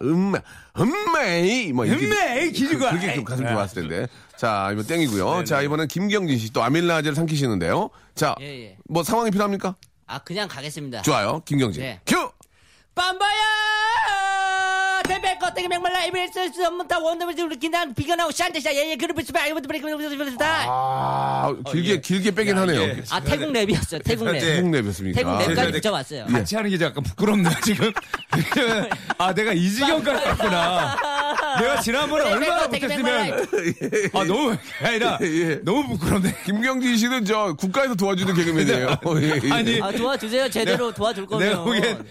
음메, 0.03 0.39
음메이, 0.79 1.73
뭐, 1.73 1.85
이렇게. 1.85 2.07
음메 2.07 2.51
기주가 2.51 2.91
그렇게 2.91 3.15
좀 3.15 3.25
가슴 3.25 3.47
좋았을 3.47 3.83
텐데. 3.89 4.07
자, 4.37 4.71
이번 4.73 4.87
땡이고요. 4.87 5.45
자, 5.45 5.61
이번엔 5.63 5.89
김경진 5.89 6.39
씨 6.39 6.51
또 6.53 6.63
아밀라제를 6.63 7.15
삼키시는데요. 7.15 7.91
자, 8.15 8.35
예, 8.41 8.47
예. 8.65 8.77
뭐 8.89 9.03
상황이 9.03 9.31
필요합니까? 9.31 9.77
아, 10.09 10.19
그냥 10.21 10.49
가겠습니다. 10.49 11.03
좋아요. 11.03 11.43
김경진. 11.45 11.83
네. 11.83 12.01
큐! 12.07 12.33
빰바야! 12.95 13.78
껍데기 15.59 15.69
맥말라 15.69 16.05
없는 16.65 16.87
다 16.87 16.99
원더블 17.01 17.35
우리 17.41 17.57
비가 17.93 18.15
나고 18.15 18.31
샨데샤 18.31 18.73
예예 18.75 18.97
그룹을 18.97 19.25
스파 19.25 19.45
이것도 19.47 19.67
브레이크 19.67 19.87
다. 20.39 20.65
아, 20.69 21.53
길게, 21.71 21.91
예. 21.91 22.01
길게 22.01 22.31
빼긴 22.31 22.57
야, 22.57 22.61
하네요. 22.63 22.83
이게- 22.85 23.03
아 23.11 23.21
태국 23.21 23.47
랩이었어요. 23.53 24.05
태국 24.05 24.27
랩. 24.29 24.33
네. 24.33 24.41
태국 24.57 24.71
랩이었습니까? 24.71 25.15
태국 25.15 25.31
아, 25.33 25.39
랩까지 25.41 25.67
네. 25.67 25.71
붙여봤어요. 25.73 26.27
같이 26.27 26.55
하는 26.57 26.71
게 26.71 26.85
약간 26.85 27.03
부끄럽네요 27.03 27.53
지금. 27.65 27.93
아 29.19 29.35
내가 29.35 29.53
이 29.53 29.69
지경까지 29.71 30.25
갔구나. 30.25 30.97
내가 31.61 31.81
지난번에 31.81 32.25
네, 32.25 32.31
얼마나 32.31 32.67
못했으면 32.69 33.47
아 34.13 34.25
너무 34.25 34.57
아니라 34.83 35.19
예. 35.23 35.57
너무 35.65 35.89
부끄럽네. 35.89 36.37
김경진 36.45 36.97
씨는 36.97 37.25
저 37.25 37.55
국가에서 37.59 37.95
도와주는 37.97 38.33
개그맨이에요. 38.35 38.97
예, 39.23 39.41
예. 39.43 39.51
아니 39.53 39.83
아 39.83 39.91
도와주세요. 39.91 40.49
제대로 40.51 40.93
도와줄 40.93 41.27
거면. 41.27 41.49
내가 41.49 41.63
보기엔 41.65 42.05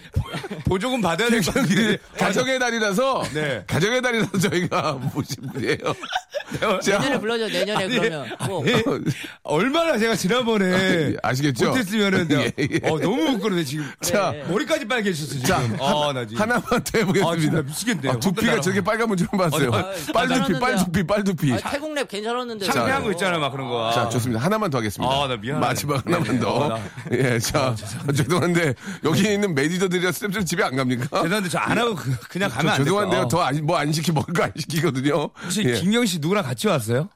보조금 0.66 1.00
받아야 1.00 1.30
될것 1.30 1.54
이게 1.70 1.74
같은데. 1.74 1.98
가정의 2.18 2.58
달이라서 2.58 3.22
네. 3.40 3.64
가정의 3.66 4.02
달이라서 4.02 4.38
저희가 4.38 4.92
모신 5.14 5.36
분이에요. 5.52 5.78
자, 6.82 6.98
내년에 6.98 7.20
불러줘. 7.20 7.46
내년에 7.48 7.84
아니, 7.84 7.98
그러면. 7.98 8.36
꼭. 8.38 8.66
아니, 8.66 8.82
얼마나 9.42 9.98
제가 9.98 10.14
지난번에 10.16 11.14
아시겠죠? 11.22 11.68
못했으면은 11.68 12.28
예, 12.30 12.52
예. 12.58 12.80
어, 12.88 12.98
너무 12.98 13.32
부끄러워 13.32 13.62
지금. 13.64 13.90
자, 14.00 14.30
네. 14.32 14.44
머리까지 14.44 14.86
빨개졌어 14.86 15.26
지금. 15.32 15.44
자, 15.44 15.56
아, 15.80 16.12
나 16.14 16.26
지금. 16.26 16.40
하나만 16.40 16.62
더 16.62 16.76
아, 16.76 16.80
해보겠습니다. 16.98 17.36
진짜 17.40 17.62
미치겠네요. 17.62 18.12
아, 18.12 18.16
두피가 18.18 18.60
저렇게 18.60 18.80
빨간 18.80 19.08
분 19.08 19.16
처음 19.18 19.28
봤어요. 19.32 19.70
아, 19.74 19.92
빨두피. 20.12 20.58
빨두피, 20.58 21.02
빨두피. 21.06 21.52
아, 21.52 21.70
태국 21.70 21.92
랩 21.94 22.08
괜찮았는데. 22.08 22.66
창피한 22.66 23.02
거 23.02 23.10
있잖아 23.12 23.38
막 23.38 23.50
그런 23.50 23.68
거. 23.68 23.90
자, 23.92 24.08
좋습니다. 24.08 24.42
하나만 24.42 24.70
더 24.70 24.78
하겠습니다. 24.78 25.12
아, 25.12 25.26
나 25.28 25.36
미안하네. 25.36 25.66
마지막 25.66 26.06
하나만 26.06 26.28
네, 26.34 26.40
더. 26.40 26.54
어, 26.54 26.68
나- 26.68 26.80
예, 27.12 27.38
자, 27.38 27.74
죄송한데, 28.14 28.74
여기 29.04 29.32
있는 29.32 29.54
매니저들이랑 29.54 30.12
스태프들 30.12 30.44
집에 30.46 30.62
안 30.64 30.76
갑니까? 30.76 31.22
죄송한데 31.22 31.48
저 31.50 31.58
안 31.58 31.76
하고 31.76 31.94
그, 31.96 32.38
냥 32.38 32.48
가면 32.48 32.72
안 32.72 32.76
돼요. 32.78 32.84
죄송한데 32.84 33.16
요. 33.20 33.28
더뭐 33.28 33.76
안 33.76 33.92
시키, 33.92 34.12
먹을 34.12 34.32
거 34.34 34.42
안 34.44 34.52
시키거든요. 34.56 35.30
혹시 35.42 35.64
예. 35.64 35.74
김경 35.74 36.04
씨 36.06 36.18
누구랑 36.18 36.44
같이 36.44 36.66
왔어요? 36.68 37.08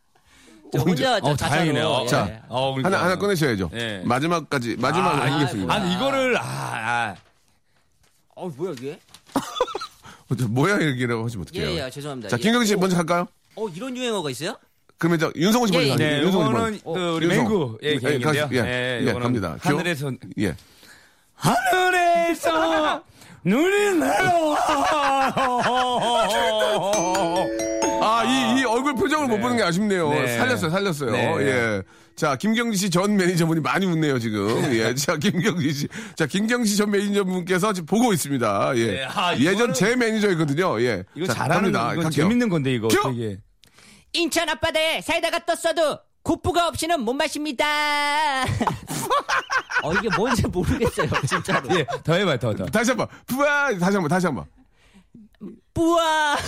저 0.72 0.78
혼자 0.80 1.20
저 1.20 1.26
어. 1.28 1.36
다행이네요. 1.36 2.00
예. 2.04 2.06
자, 2.06 2.42
어, 2.48 2.74
그러니까. 2.74 2.98
하나, 2.98 3.04
하나 3.04 3.18
꺼내셔야죠. 3.18 3.70
예. 3.74 4.02
마지막까지, 4.04 4.76
마지막 4.78 5.14
아, 5.22 5.30
하겠습니다. 5.38 5.72
아니 5.74 5.94
이거를 5.94 6.36
아, 6.38 6.42
아. 6.42 7.14
어 8.34 8.48
뭐야 8.48 8.72
이게? 8.72 8.98
뭐야, 10.48 10.78
이렇게라고 10.78 11.24
하시면 11.26 11.46
어떡해요. 11.46 11.70
예, 11.78 11.84
예, 11.86 11.90
죄송합니다. 11.90 12.30
자, 12.30 12.36
예. 12.38 12.42
김경진 12.42 12.66
씨 12.68 12.74
어, 12.74 12.78
먼저 12.78 12.96
갈까요? 12.96 13.28
어 13.54 13.68
이런 13.68 13.94
유행어가 13.94 14.30
있어요? 14.30 14.56
그러면 14.96 15.18
저 15.18 15.30
윤성호 15.36 15.66
씨 15.66 15.72
먼저 15.74 15.88
예, 15.88 15.92
예. 15.92 15.96
가요. 15.96 16.08
네, 16.08 16.22
윤성호 16.22 16.44
씨 16.46 16.52
먼저. 16.52 16.78
그 16.84 17.16
우리. 17.16 17.26
맹구 17.26 17.78
예, 17.82 17.88
예, 17.88 17.92
예, 18.02 19.00
예, 19.02 19.08
요거는 19.08 19.20
갑니다. 19.20 19.56
큐. 19.60 19.68
하늘에서 19.68 20.12
예. 20.38 20.54
하늘에서 21.34 23.02
눈이 23.44 23.98
내려와. 23.98 24.57
아, 28.05 28.24
이, 28.24 28.61
이 28.61 28.64
얼굴 28.64 28.94
표정을 28.94 29.28
못 29.28 29.37
네. 29.37 29.42
보는 29.42 29.57
게 29.57 29.62
아쉽네요. 29.62 30.11
네. 30.11 30.38
살렸어요, 30.38 30.70
살렸어요. 30.70 31.11
네. 31.12 31.46
예. 31.46 31.83
자, 32.14 32.37
김경지 32.37 32.76
씨 32.76 32.90
전 32.90 33.16
매니저분이 33.16 33.61
많이 33.61 33.87
웃네요, 33.87 34.18
지금. 34.18 34.72
예. 34.74 34.94
자, 34.94 35.16
김경지 35.16 35.72
씨. 35.72 35.88
자, 36.16 36.26
김경지 36.26 36.76
전 36.76 36.90
매니저분께서 36.90 37.72
지금 37.72 37.87
보고 37.87 38.12
있습니다. 38.12 38.72
예. 38.76 38.87
네, 38.87 39.05
아, 39.05 39.37
예전 39.37 39.72
제 39.72 39.96
매니저였거든요. 39.96 40.81
예. 40.83 41.05
이거 41.14 41.26
자, 41.26 41.44
갈게요. 41.46 42.11
재밌는 42.11 42.48
건데 42.48 42.72
이거! 42.74 42.88
되게. 42.88 43.38
인천 44.12 44.48
앞바다에 44.48 45.00
사이다가 45.00 45.38
떴어도 45.46 45.98
고프가 46.22 46.68
없이는 46.68 47.00
못 47.00 47.12
마십니다. 47.14 48.44
어, 49.82 49.92
이게 49.94 50.08
뭔지 50.16 50.46
모르겠어요, 50.46 51.08
진짜로. 51.26 51.68
예, 51.76 51.85
더 52.04 52.14
해봐요, 52.14 52.38
더, 52.38 52.54
더. 52.54 52.66
다시 52.66 52.90
한 52.92 52.98
번. 52.98 53.08
부아 53.26 53.70
다시 53.78 53.96
한 53.96 54.02
번. 54.02 54.08
다시 54.08 54.26
한 54.26 54.35
번. 54.37 54.44
뿌아! 55.74 56.35
아, 56.35 56.38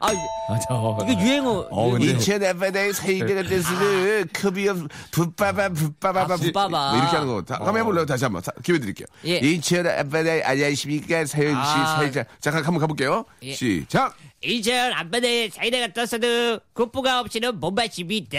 아, 0.00 0.58
저. 0.68 0.98
이거 1.08 1.20
유행어. 1.20 1.66
어, 1.70 1.90
근데- 1.90 2.04
유행어. 2.06 2.18
이천에바다의 2.20 2.92
사이드가 2.94 3.42
됐으면 3.42 4.28
급이 4.32 4.68
없 4.68 4.78
붓바바 5.10 5.70
붓바바바 5.70 6.34
아, 6.34 6.36
붓바바. 6.36 6.68
뭐 6.92 6.98
이렇게 6.98 7.16
하는 7.16 7.26
거. 7.26 7.42
다, 7.42 7.56
한번 7.56 7.78
해볼래요? 7.78 8.06
다시 8.06 8.24
한번. 8.24 8.42
자, 8.42 8.52
기회 8.62 8.78
드릴게요. 8.78 9.06
예. 9.26 9.36
이천에바다의 9.38 10.44
안녕하십니까 10.44 11.24
서현 11.26 11.50
씨 11.52 11.56
아. 11.58 11.96
사이자. 11.96 12.24
잠깐 12.40 12.64
한번 12.64 12.80
가볼게요. 12.80 13.24
예. 13.42 13.52
시작. 13.52 14.16
이젠 14.42 14.92
앞바다에 14.92 15.50
사이다가 15.50 15.92
떴어도 15.92 16.60
고프가 16.74 17.20
없이는 17.20 17.58
못 17.58 17.72
마십니다. 17.72 18.38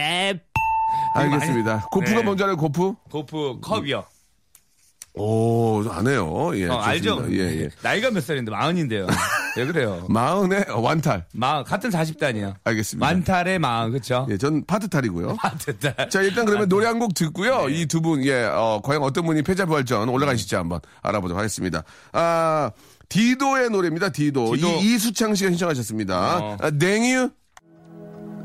알겠습니다. 1.16 1.88
고프가 1.92 2.18
네. 2.18 2.24
뭔지 2.24 2.44
알아요? 2.44 2.56
고프? 2.56 2.94
고프 3.12 3.60
컵이요. 3.62 4.06
오, 5.14 5.84
안 5.90 6.08
해요. 6.08 6.52
예. 6.56 6.68
어, 6.68 6.78
알죠? 6.78 7.26
예, 7.32 7.64
예. 7.64 7.70
나이가 7.82 8.12
몇 8.12 8.24
살인데 8.24 8.52
마흔인데요. 8.52 9.08
왜 9.56 9.66
그래요? 9.66 10.06
마흔에 10.10 10.66
완탈. 10.70 11.26
마 11.34 11.64
같은 11.64 11.90
40단이요. 11.90 12.54
알겠습니다. 12.64 13.06
만탈의 13.06 13.58
마흔, 13.58 13.92
그쵸? 13.94 14.28
예, 14.30 14.38
전 14.38 14.64
파트탈이고요. 14.66 15.38
아, 15.42 15.58
됐다. 15.58 16.10
자, 16.10 16.22
일단 16.22 16.46
그러면 16.46 16.70
노래 16.70 16.86
한 16.86 17.00
곡 17.00 17.14
듣고요. 17.16 17.68
네. 17.68 17.74
이두 17.82 18.02
분, 18.02 18.24
예, 18.26 18.44
어, 18.44 18.80
과연 18.84 19.02
어떤 19.02 19.26
분이 19.26 19.42
패자부활전 19.44 20.10
올라가실지 20.10 20.56
한번 20.56 20.80
알아보도록 21.02 21.38
하겠습니다. 21.40 21.84
아, 22.12 22.72
디도의 23.10 23.70
노래입니다. 23.70 24.10
디도. 24.10 24.56
디도. 24.56 24.68
이, 24.68 24.94
이수창 24.96 25.34
씨가 25.34 25.50
신청하셨습니다. 25.52 26.38
어. 26.38 26.58
아, 26.60 26.70
냉유. 26.72 27.30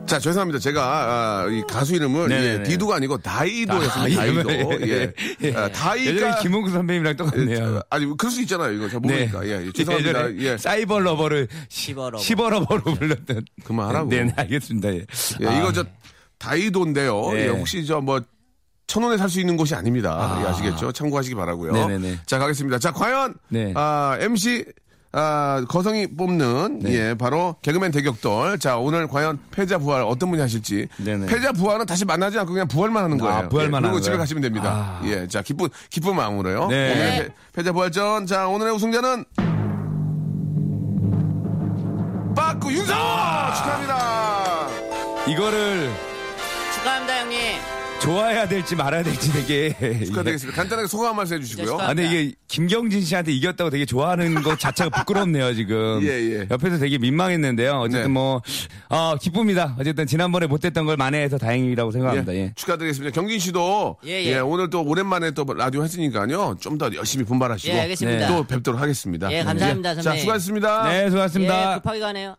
자, 0.07 0.19
죄송합니다. 0.19 0.59
제가, 0.59 0.83
아, 0.83 1.47
이 1.49 1.63
가수 1.67 1.95
이름을, 1.95 2.29
네네네. 2.29 2.61
예, 2.61 2.63
디도가 2.65 2.97
아니고 2.97 3.17
다이도였습니다. 3.19 4.21
아, 4.21 4.25
다이도. 4.27 4.51
이름을, 4.51 4.89
예. 4.89 5.13
예. 5.43 5.55
아, 5.55 5.69
다이가. 5.71 6.41
김홍구 6.41 6.71
선배님이랑 6.71 7.13
예, 7.13 7.17
똑같네요. 7.17 7.81
아니, 7.89 8.07
그럴 8.19 8.31
수 8.31 8.43
있잖아요. 8.43 8.73
이거 8.73 8.91
잘 8.91 9.01
모르니까. 9.01 9.47
예, 9.47 9.67
예, 9.67 9.73
죄송합니다. 9.73 10.35
예. 10.37 10.59
cyber 10.59 11.01
lover를 11.01 11.49
시버 11.71 12.11
lover. 12.11 12.23
시버 12.23 12.51
lover로 12.51 12.83
불렀던. 12.83 13.45
그만하라고. 13.65 14.11
네, 14.11 14.25
네, 14.25 14.35
알겠습니다. 14.37 14.93
예. 14.95 15.07
예, 15.41 15.47
아, 15.47 15.59
이거 15.59 15.73
저 15.73 15.85
다이소인데요. 16.39 17.31
네. 17.33 17.45
예, 17.45 17.49
혹시 17.49 17.87
저뭐 17.87 18.21
천 18.87 19.03
원에 19.05 19.17
살 19.17 19.31
수 19.31 19.41
있는 19.41 19.57
곳이 19.57 19.75
아닙니다. 19.75 20.39
예, 20.43 20.47
아시겠죠? 20.49 20.93
참고하시기 20.93 21.35
바라고요. 21.37 21.73
네네네. 21.73 22.19
자 22.27 22.39
가겠습니다. 22.39 22.79
자 22.79 22.93
과연 22.93 23.35
네. 23.49 23.73
아, 23.77 24.19
MC 24.21 24.67
아, 25.15 25.63
거성이 25.69 26.07
뽑는 26.07 26.79
네. 26.85 26.93
예 27.11 27.15
바로 27.15 27.57
개그맨 27.63 27.93
대격돌. 27.93 28.59
자 28.59 28.79
오늘 28.79 29.07
과연 29.07 29.39
패자 29.51 29.77
부활 29.79 30.03
어떤 30.03 30.31
분이 30.31 30.41
하실지. 30.41 30.89
네네. 30.97 31.27
패자 31.27 31.53
부활은 31.53 31.85
다시 31.85 32.05
만나지 32.07 32.39
않고 32.39 32.53
그냥 32.53 32.67
부활만 32.67 33.05
하는 33.05 33.19
거예요. 33.19 33.35
아, 33.35 33.49
부활만 33.49 33.83
예, 33.83 33.89
그리고 33.89 34.01
집에 34.01 34.13
거예요? 34.13 34.19
가시면 34.23 34.43
됩니다. 34.43 34.71
아. 34.73 35.03
예, 35.05 35.27
자 35.29 35.43
기쁜 35.43 35.69
기쁜 35.91 36.17
마음으로요. 36.17 36.69
네. 36.69 36.93
오늘 36.93 37.25
패- 37.29 37.35
패자 37.53 37.73
부활전. 37.73 38.25
자 38.27 38.47
오늘의 38.49 38.73
우승자는 38.75 39.25
빠꾸 42.35 42.73
윤성 42.73 42.87
축하합니다. 42.87 44.69
이거를 45.29 45.91
축하합니다, 45.91 45.93
형님. 45.93 46.12
좋아해야 48.03 48.49
될지 48.49 48.75
말아야 48.75 49.03
될지 49.03 49.33
되게. 49.33 49.69
축하드리겠습니다. 50.05 50.57
간단하게 50.61 50.89
소감 50.89 51.11
한 51.11 51.17
말씀 51.17 51.37
해주시고요. 51.37 51.77
네, 51.77 51.83
아, 51.83 51.87
근데 51.89 52.07
이게 52.07 52.35
김경진 52.49 53.01
씨한테 53.03 53.33
이겼다고 53.33 53.71
되게 53.71 53.85
좋아하는 53.87 54.43
것 54.43 54.59
자체가 54.59 54.91
부끄럽네요, 54.91 55.55
지금. 55.55 56.01
예, 56.05 56.09
예. 56.09 56.47
옆에서 56.51 56.79
되게 56.79 56.99
민망했는데요. 56.99 57.73
어쨌든 57.75 58.03
네. 58.03 58.09
뭐, 58.09 58.43
어, 58.89 59.15
기쁩니다. 59.21 59.77
어쨌든 59.79 60.07
지난번에 60.07 60.47
못했던 60.47 60.85
걸 60.85 60.97
만회해서 60.97 61.39
다행이라고 61.39 61.93
생각합니다. 61.93 62.35
예. 62.35 62.53
축하드리겠습니다. 62.57 63.15
경진 63.15 63.39
씨도 63.39 63.99
예, 64.07 64.25
예. 64.25 64.39
오늘 64.41 64.69
또 64.69 64.83
오랜만에 64.83 65.31
또 65.31 65.45
라디오 65.57 65.85
했으니까요. 65.85 66.57
좀 66.61 66.73
더 66.79 66.91
열심히 66.95 67.25
분발하시고 67.25 67.73
예, 67.77 67.81
알겠습니다. 67.83 68.27
또 68.29 68.43
뵙도록 68.45 68.81
하겠습니다. 68.81 69.31
예, 69.31 69.45
감사합니다, 69.45 69.95
자, 69.95 70.03
선배님. 70.03 70.21
수고하셨습니다. 70.23 70.89
네, 70.89 71.09
수고하셨습니다. 71.11 71.71
예, 71.73 71.75
급하게 71.77 72.01
가네요. 72.01 72.37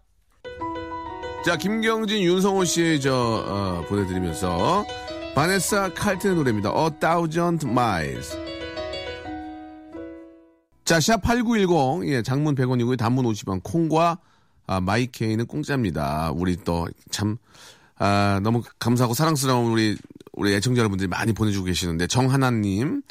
자, 1.45 1.56
김경진, 1.58 2.23
윤성호 2.23 2.65
씨, 2.65 2.99
저, 3.02 3.13
어, 3.13 3.86
보내드리면서, 3.88 4.86
바네사 5.36 5.96
칼튼의 5.96 6.36
노래입니다. 6.36 6.69
A 6.69 6.89
Thousand 7.00 7.67
Miles. 7.67 8.38
자, 10.86 11.00
샵8910, 11.00 12.08
예, 12.10 12.22
장문 12.22 12.54
100원이고요. 12.54 13.00
단문 13.00 13.26
50원, 13.26 13.63
콩과, 13.63 14.19
아, 14.67 14.80
마이케이는 14.80 15.48
공짜입니다. 15.48 16.32
우리 16.36 16.56
또, 16.58 16.88
참, 17.10 17.38
아, 17.98 18.41
너무 18.43 18.62
감사하고 18.78 19.15
사랑스러운 19.15 19.72
우리, 19.72 19.98
우리 20.34 20.54
애청자 20.54 20.80
여러분들이 20.80 21.08
많이 21.08 21.34
보내주고 21.34 21.65
계시는데, 21.65 22.06
정하나님, 22.06 23.02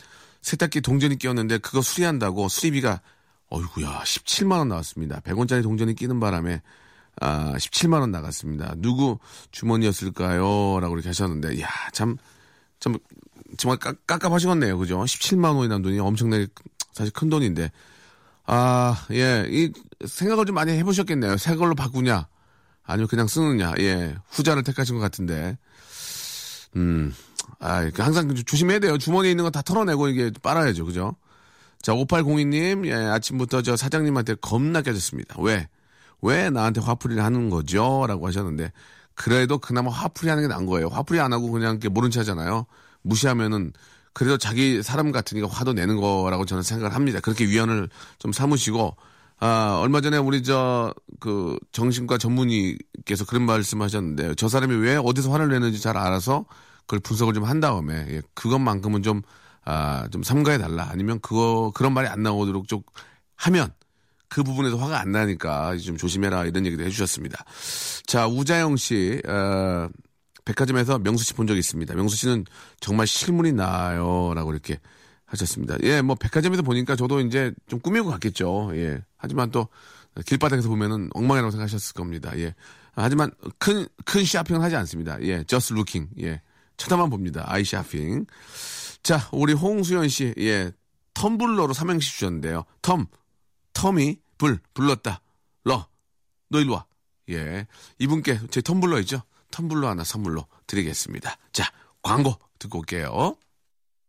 세탁기 0.43 0.81
동전이 0.81 1.19
끼었는데, 1.19 1.59
그거 1.59 1.83
수리한다고 1.83 2.49
수리비가, 2.49 3.01
어이구야, 3.49 4.03
17만원 4.05 4.69
나왔습니다. 4.69 5.21
100원짜리 5.21 5.63
동전이 5.65 5.97
끼는 5.97 6.21
바람에, 6.21 6.63
아, 7.21 7.53
17만 7.57 8.01
원 8.01 8.11
나갔습니다. 8.11 8.75
누구 8.79 9.19
주머니였을까요? 9.51 10.81
라고 10.81 10.95
이렇게 10.95 11.09
하셨는데, 11.11 11.61
야 11.61 11.69
참, 11.93 12.17
참, 12.81 12.97
정말 13.59 13.79
까, 13.79 13.93
깝깝하시겠네요. 14.07 14.79
그죠? 14.79 14.99
17만 14.99 15.55
원이라는 15.57 15.83
돈이 15.83 15.99
엄청나게 16.01 16.47
사실 16.93 17.13
큰 17.13 17.29
돈인데. 17.29 17.71
아, 18.47 19.07
예, 19.13 19.47
이 19.49 19.73
생각을 20.07 20.47
좀 20.47 20.55
많이 20.55 20.73
해 20.73 20.83
보셨겠네요. 20.83 21.37
새 21.37 21.55
걸로 21.55 21.75
바꾸냐? 21.75 22.27
아니면 22.85 23.09
그냥 23.09 23.27
쓰느냐? 23.29 23.75
예, 23.79 24.17
후자를 24.31 24.63
택하신 24.65 24.97
것 24.97 25.01
같은데. 25.01 25.57
음, 26.77 27.15
아, 27.61 27.89
그 27.91 28.03
항상 28.03 28.27
좀 28.29 28.37
조심해야 28.45 28.79
돼요. 28.81 28.99
주머니에 28.99 29.31
있는 29.31 29.45
거 29.45 29.51
다 29.51 29.63
털어내고 29.63 30.09
이게 30.09 30.31
빨아야죠. 30.43 30.87
그죠? 30.87 31.15
자, 31.83 31.93
5802님, 31.93 32.87
예, 32.87 32.95
아침부터 32.95 33.63
저 33.63 33.77
사장님한테 33.77 34.37
겁나 34.41 34.83
깨졌습니다. 34.83 35.37
왜? 35.41 35.69
왜 36.23 36.51
나한테 36.51 36.81
화풀이를 36.81 37.23
하는 37.25 37.51
거죠? 37.51 38.07
라고 38.09 38.27
하셨는데, 38.27 38.73
그래도 39.15 39.59
그나마 39.59 39.91
화풀이 39.91 40.29
하는 40.31 40.43
게 40.45 40.49
나은 40.49 40.67
거예요. 40.67 40.89
화풀이 40.89 41.21
안 41.21 41.33
하고 41.33 41.51
그냥 41.51 41.73
이렇게 41.73 41.89
모른 41.89 42.11
체 42.11 42.21
하잖아요. 42.21 42.67
무시하면은, 43.03 43.73
그래도 44.15 44.37
자기 44.39 44.83
사람 44.83 45.11
같으니까 45.13 45.49
화도 45.49 45.73
내는 45.73 45.97
거라고 45.97 46.45
저는 46.45 46.63
생각을 46.63 46.95
합니다. 46.95 47.21
그렇게 47.21 47.47
위안을 47.47 47.89
좀 48.19 48.33
삼으시고, 48.33 48.97
아, 49.41 49.79
얼마 49.83 50.01
전에 50.01 50.19
우리 50.19 50.43
저, 50.43 50.95
그, 51.19 51.59
정신과 51.73 52.19
전문의께서 52.19 53.25
그런 53.27 53.45
말씀 53.45 53.83
하셨는데, 53.83 54.35
저 54.37 54.49
사람이 54.49 54.75
왜 54.77 54.97
어디서 54.97 55.33
화를 55.33 55.49
내는지 55.49 55.81
잘 55.81 55.97
알아서 55.97 56.45
그걸 56.83 57.01
분석을 57.01 57.35
좀 57.35 57.45
한 57.45 57.59
다음에, 57.61 58.07
예, 58.11 58.23
그것만큼은 58.35 59.03
좀, 59.03 59.23
아, 59.65 60.07
좀 60.13 60.23
삼가해 60.23 60.59
달라. 60.59 60.89
아니면 60.91 61.19
그거, 61.21 61.73
그런 61.75 61.93
말이 61.95 62.07
안 62.09 62.23
나오도록 62.23 62.69
좀 62.69 62.83
하면, 63.37 63.73
그 64.33 64.43
부분에서 64.43 64.77
화가 64.79 64.99
안 65.01 65.13
나니까 65.13 65.77
좀 65.77 65.97
조심해라 65.99 66.47
이런 66.47 66.65
얘기도 66.65 66.83
해주셨습니다. 66.85 67.45
자 68.07 68.27
우자영 68.27 68.77
씨 68.79 69.21
어, 69.29 69.89
백화점에서 70.47 70.99
명수 70.99 71.25
씨 71.25 71.35
본 71.35 71.47
적 71.47 71.57
있습니다. 71.57 71.95
명수 71.95 72.17
씨는 72.17 72.47
정말 72.81 73.07
실물이 73.07 73.53
나요라고 73.53 74.53
이렇게 74.53 74.81
하셨습니다. 75.27 75.77
예, 75.83 76.01
뭐 76.03 76.15
백화점에서 76.17 76.63
보니까 76.63 76.97
저도 76.97 77.21
이제 77.21 77.53
좀 77.69 77.79
꾸미고 77.81 78.09
갔겠죠. 78.11 78.71
예, 78.75 79.03
하지만 79.19 79.51
또 79.51 79.69
길바닥에서 80.27 80.69
보면은 80.69 81.11
엉망이라고 81.13 81.51
생각하셨을 81.51 81.93
겁니다. 81.95 82.33
예, 82.39 82.55
하지만 82.95 83.31
큰 83.59 83.87
큰 84.05 84.25
쇼핑은 84.25 84.63
하지 84.63 84.77
않습니다. 84.77 85.21
예, 85.23 85.45
just 85.45 85.75
looking 85.75 86.09
예, 86.23 86.41
쳐다만 86.79 87.11
봅니다. 87.11 87.45
아이 87.47 87.65
쇼핑. 87.65 88.27
자, 89.03 89.29
우리 89.33 89.53
홍수연 89.53 90.09
씨, 90.09 90.33
예, 90.39 90.71
텀블러로 91.15 91.75
삼행시 91.75 92.11
주셨는데요. 92.13 92.65
텀, 92.83 93.07
텀이 93.75 94.19
불 94.39 94.59
불렀다. 94.75 95.21
러, 95.65 95.87
너 96.49 96.61
일로 96.61 96.75
와. 96.75 96.87
예, 97.31 97.67
이분께 97.99 98.41
제 98.51 98.61
텀블러 98.61 99.01
있죠? 99.01 99.23
텀블러 99.51 99.89
하나 99.89 100.05
선물로 100.05 100.47
드리겠습니다. 100.67 101.37
자, 101.53 101.71
광고 102.03 102.35
듣고 102.59 102.81
올게요. 102.81 103.37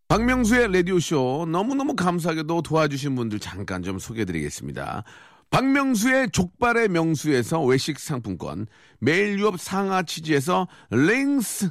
박명수의 0.08 0.72
라디오쇼 0.74 1.48
너무너무 1.50 1.96
감사하게도 1.96 2.62
도와주신 2.62 3.16
분들 3.16 3.40
잠깐 3.40 3.84
좀 3.84 4.00
소개해드리겠습니다. 4.00 5.04
박명수의 5.50 6.32
족발의 6.32 6.90
명수에서 6.90 7.62
외식 7.64 8.00
상품권, 8.00 8.68
매일 9.00 9.40
유업 9.40 9.60
상하 9.60 10.02
치즈에서 10.02 10.68
링스 10.90 11.70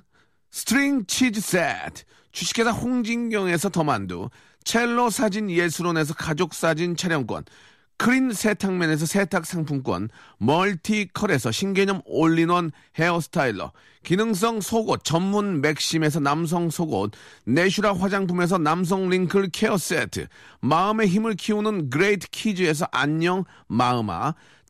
string 0.50 1.06
치즈 1.06 1.40
세트, 1.40 2.04
주식회사 2.30 2.70
홍진경에서 2.70 3.70
더만두, 3.70 4.30
첼로 4.64 5.10
사진 5.10 5.50
예술원에서 5.50 6.14
가족 6.14 6.54
사진 6.54 6.96
촬영권, 6.96 7.44
크린 7.96 8.32
세탁면에서 8.32 9.06
세탁 9.06 9.46
상품권, 9.46 10.08
멀티컬에서 10.38 11.52
신개념 11.52 12.00
all-in-one 12.04 12.72
hair 12.98 13.25
styler, 13.25 13.72
기능성 14.02 14.60
속옷 14.60 15.04
전문 15.04 15.60
맥심에서 15.60 16.18
남성 16.18 16.70
속옷, 16.70 17.12
내슈라 17.44 17.94
화장품에서 17.94 18.58
남성 18.58 19.08
wrinkle 19.08 19.50
care 19.52 19.76
세트, 19.76 20.26
마음의 20.60 21.06
힘을 21.08 21.34
키우는 21.34 21.90
그레이트 21.90 22.28
키즈에서 22.30 22.88
안녕 22.90 23.44
마음아, 23.68 24.34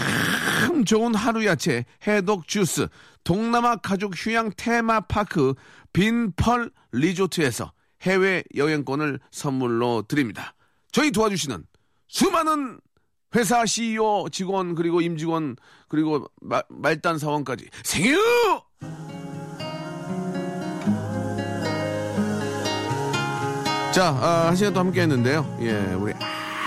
참 0.00 0.84
좋은 0.84 1.14
하루 1.14 1.46
야채 1.46 1.86
해독 2.06 2.46
주스 2.46 2.86
동남아 3.24 3.76
가족 3.76 4.12
휴양 4.14 4.50
테마파크 4.54 5.54
빈펄 5.94 6.70
리조트에서 6.92 7.72
해외 8.02 8.44
여행권을 8.54 9.18
선물로 9.30 10.02
드립니다. 10.06 10.52
저희 10.92 11.10
도와주시는 11.10 11.64
수많은 12.08 12.78
회사 13.34 13.64
CEO 13.64 14.28
직원 14.30 14.74
그리고 14.74 15.00
임직원 15.00 15.56
그리고 15.88 16.26
마- 16.42 16.62
말단 16.68 17.18
사원까지 17.18 17.66
생유 17.82 18.18
자, 23.92 24.08
아, 24.08 24.46
한 24.48 24.56
시간 24.56 24.74
또 24.74 24.80
함께 24.80 25.00
했는데요. 25.00 25.56
예, 25.62 25.94
우리 25.94 26.12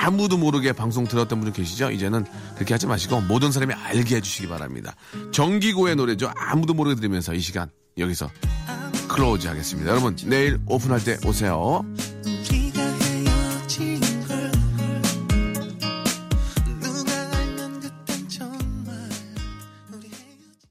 아무도 0.02 0.38
모르게 0.38 0.72
방송 0.72 1.06
들었던 1.06 1.40
분들 1.40 1.52
계시죠? 1.54 1.92
이제는 1.92 2.26
그렇게 2.56 2.74
하지 2.74 2.88
마시고 2.88 3.22
모든 3.22 3.52
사람이 3.52 3.74
알게 3.74 4.16
해주시기 4.18 4.48
바랍니다. 4.48 4.96
정기고의 5.32 5.98
노래죠. 5.98 6.32
아무도 6.38 6.74
모르게 6.74 6.96
들으면서 6.96 7.34
이 7.34 7.42
시간 7.42 7.70
여기서 7.98 8.30
클로즈 9.10 9.48
하겠습니다. 9.48 9.92
여러분, 9.92 10.16
내일 10.26 10.60
오픈할 10.68 11.04
때 11.04 11.18
오세요. 11.26 11.84